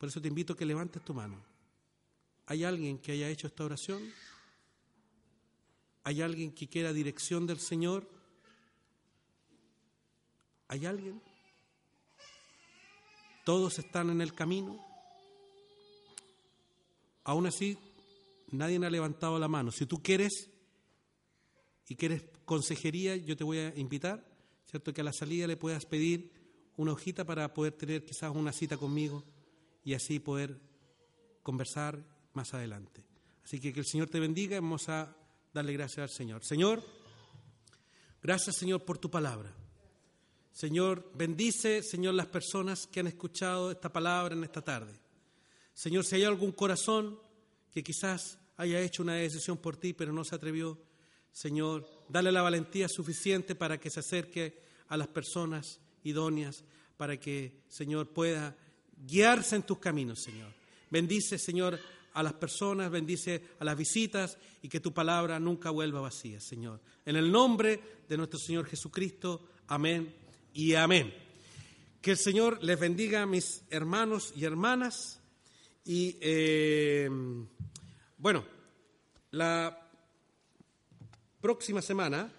Por 0.00 0.08
eso 0.08 0.18
te 0.18 0.28
invito 0.28 0.54
a 0.54 0.56
que 0.56 0.64
levantes 0.64 1.04
tu 1.04 1.12
mano. 1.12 1.36
¿Hay 2.46 2.64
alguien 2.64 2.96
que 2.96 3.12
haya 3.12 3.28
hecho 3.28 3.46
esta 3.46 3.64
oración? 3.64 4.02
¿Hay 6.04 6.22
alguien 6.22 6.52
que 6.52 6.68
quiera 6.68 6.94
dirección 6.94 7.46
del 7.46 7.60
Señor? 7.60 8.08
¿Hay 10.68 10.86
alguien? 10.86 11.20
Todos 13.44 13.78
están 13.78 14.08
en 14.08 14.22
el 14.22 14.32
camino. 14.32 14.82
Aún 17.24 17.46
así, 17.46 17.76
nadie 18.52 18.82
ha 18.82 18.88
levantado 18.88 19.38
la 19.38 19.48
mano. 19.48 19.70
Si 19.70 19.84
tú 19.84 20.02
quieres 20.02 20.48
y 21.88 21.94
quieres 21.94 22.24
consejería, 22.46 23.16
yo 23.16 23.36
te 23.36 23.44
voy 23.44 23.58
a 23.58 23.76
invitar, 23.76 24.24
¿cierto? 24.64 24.94
Que 24.94 25.02
a 25.02 25.04
la 25.04 25.12
salida 25.12 25.46
le 25.46 25.58
puedas 25.58 25.84
pedir 25.84 26.32
una 26.78 26.92
hojita 26.92 27.26
para 27.26 27.52
poder 27.52 27.74
tener 27.74 28.02
quizás 28.02 28.34
una 28.34 28.54
cita 28.54 28.78
conmigo 28.78 29.22
y 29.84 29.94
así 29.94 30.18
poder 30.18 30.60
conversar 31.42 32.04
más 32.32 32.54
adelante. 32.54 33.04
Así 33.44 33.60
que 33.60 33.72
que 33.72 33.80
el 33.80 33.86
Señor 33.86 34.08
te 34.08 34.20
bendiga, 34.20 34.60
vamos 34.60 34.88
a 34.88 35.16
darle 35.52 35.72
gracias 35.72 36.10
al 36.10 36.10
Señor. 36.10 36.44
Señor, 36.44 36.82
gracias 38.22 38.56
Señor 38.56 38.84
por 38.84 38.98
tu 38.98 39.10
palabra. 39.10 39.54
Señor, 40.52 41.10
bendice, 41.14 41.82
Señor, 41.82 42.14
las 42.14 42.26
personas 42.26 42.86
que 42.86 43.00
han 43.00 43.06
escuchado 43.06 43.70
esta 43.70 43.92
palabra 43.92 44.34
en 44.34 44.44
esta 44.44 44.62
tarde. 44.62 44.98
Señor, 45.72 46.04
si 46.04 46.16
hay 46.16 46.24
algún 46.24 46.52
corazón 46.52 47.18
que 47.72 47.82
quizás 47.82 48.38
haya 48.56 48.80
hecho 48.80 49.02
una 49.02 49.14
decisión 49.14 49.56
por 49.56 49.76
ti, 49.76 49.94
pero 49.94 50.12
no 50.12 50.24
se 50.24 50.34
atrevió, 50.34 50.78
Señor, 51.32 51.88
dale 52.08 52.30
la 52.32 52.42
valentía 52.42 52.88
suficiente 52.88 53.54
para 53.54 53.78
que 53.78 53.90
se 53.90 54.00
acerque 54.00 54.60
a 54.88 54.96
las 54.96 55.08
personas 55.08 55.80
idóneas, 56.02 56.64
para 56.96 57.18
que, 57.18 57.62
Señor, 57.68 58.12
pueda 58.12 58.56
guiarse 59.06 59.56
en 59.56 59.62
tus 59.62 59.78
caminos, 59.78 60.22
Señor. 60.22 60.52
Bendice, 60.90 61.38
Señor, 61.38 61.78
a 62.14 62.22
las 62.22 62.32
personas, 62.34 62.90
bendice 62.90 63.42
a 63.58 63.64
las 63.64 63.76
visitas 63.76 64.36
y 64.62 64.68
que 64.68 64.80
tu 64.80 64.92
palabra 64.92 65.38
nunca 65.38 65.70
vuelva 65.70 66.00
vacía, 66.00 66.40
Señor. 66.40 66.80
En 67.04 67.16
el 67.16 67.30
nombre 67.30 67.80
de 68.08 68.16
nuestro 68.16 68.38
Señor 68.38 68.66
Jesucristo, 68.66 69.48
amén 69.68 70.14
y 70.52 70.74
amén. 70.74 71.14
Que 72.00 72.12
el 72.12 72.16
Señor 72.16 72.62
les 72.62 72.78
bendiga 72.78 73.26
mis 73.26 73.62
hermanos 73.70 74.32
y 74.36 74.44
hermanas. 74.44 75.20
Y 75.84 76.16
eh, 76.20 77.08
bueno, 78.18 78.44
la 79.30 79.88
próxima 81.40 81.80
semana 81.80 82.32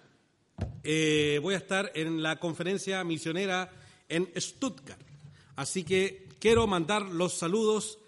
eh, 0.82 1.38
voy 1.42 1.54
a 1.54 1.58
estar 1.58 1.90
en 1.94 2.22
la 2.22 2.38
conferencia 2.38 3.02
misionera 3.04 3.70
en 4.08 4.30
Stuttgart. 4.36 5.00
Así 5.56 5.84
que 5.84 6.28
quiero 6.42 6.66
mandar 6.66 7.02
los 7.02 7.34
saludos 7.34 8.00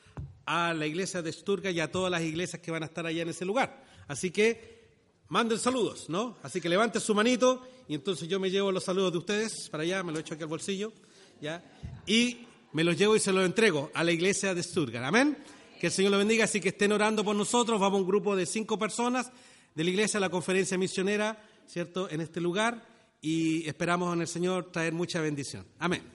a 0.45 0.75
la 0.75 0.89
iglesia 0.89 1.23
de 1.23 1.33
Stuttgart 1.33 1.73
y 1.73 1.79
a 1.79 1.93
todas 1.93 2.11
las 2.11 2.21
iglesias 2.23 2.61
que 2.61 2.73
van 2.73 2.83
a 2.83 2.87
estar 2.87 3.07
allá 3.07 3.23
en 3.23 3.29
ese 3.29 3.45
lugar. 3.45 3.85
Así 4.09 4.33
que 4.33 4.89
manden 5.29 5.57
saludos, 5.57 6.09
¿no? 6.09 6.37
Así 6.43 6.61
que 6.61 6.69
levanten 6.69 7.01
su 7.01 7.15
manito 7.15 7.63
y 7.87 7.95
entonces 7.95 8.29
yo 8.29 8.41
me 8.41 8.51
llevo 8.51 8.73
los 8.73 8.83
saludos 8.83 9.13
de 9.13 9.19
ustedes 9.19 9.69
para 9.71 9.85
allá, 9.85 10.03
me 10.03 10.11
lo 10.11 10.19
echo 10.19 10.35
aquí 10.35 10.43
al 10.43 10.49
bolsillo, 10.49 10.93
¿ya? 11.41 11.63
Y 12.09 12.39
me 12.73 12.83
los 12.83 12.99
llevo 12.99 13.15
y 13.15 13.21
se 13.21 13.33
los 13.33 13.47
entrego 13.47 13.93
a 13.95 14.03
la 14.03 14.11
iglesia 14.11 14.53
de 14.53 14.65
Stuttgart. 14.65 15.05
Amén. 15.05 15.39
Que 15.79 15.87
el 15.87 15.93
Señor 15.93 16.11
lo 16.11 16.19
bendiga, 16.19 16.43
así 16.43 16.61
que 16.61 16.71
estén 16.71 16.91
orando 16.91 17.23
por 17.23 17.37
nosotros. 17.37 17.79
Vamos 17.79 17.99
a 17.99 18.01
un 18.01 18.09
grupo 18.09 18.35
de 18.35 18.47
cinco 18.47 18.77
personas 18.77 19.31
de 19.77 19.85
la 19.85 19.91
iglesia, 19.91 20.19
la 20.19 20.29
conferencia 20.29 20.77
misionera, 20.77 21.41
¿cierto?, 21.69 22.11
en 22.11 22.21
este 22.21 22.41
lugar 22.41 22.85
y 23.21 23.65
esperamos 23.69 24.13
en 24.13 24.23
el 24.23 24.29
Señor 24.29 24.73
traer 24.73 24.93
mucha 24.93 25.21
bendición. 25.21 25.65
Amén. 25.79 26.14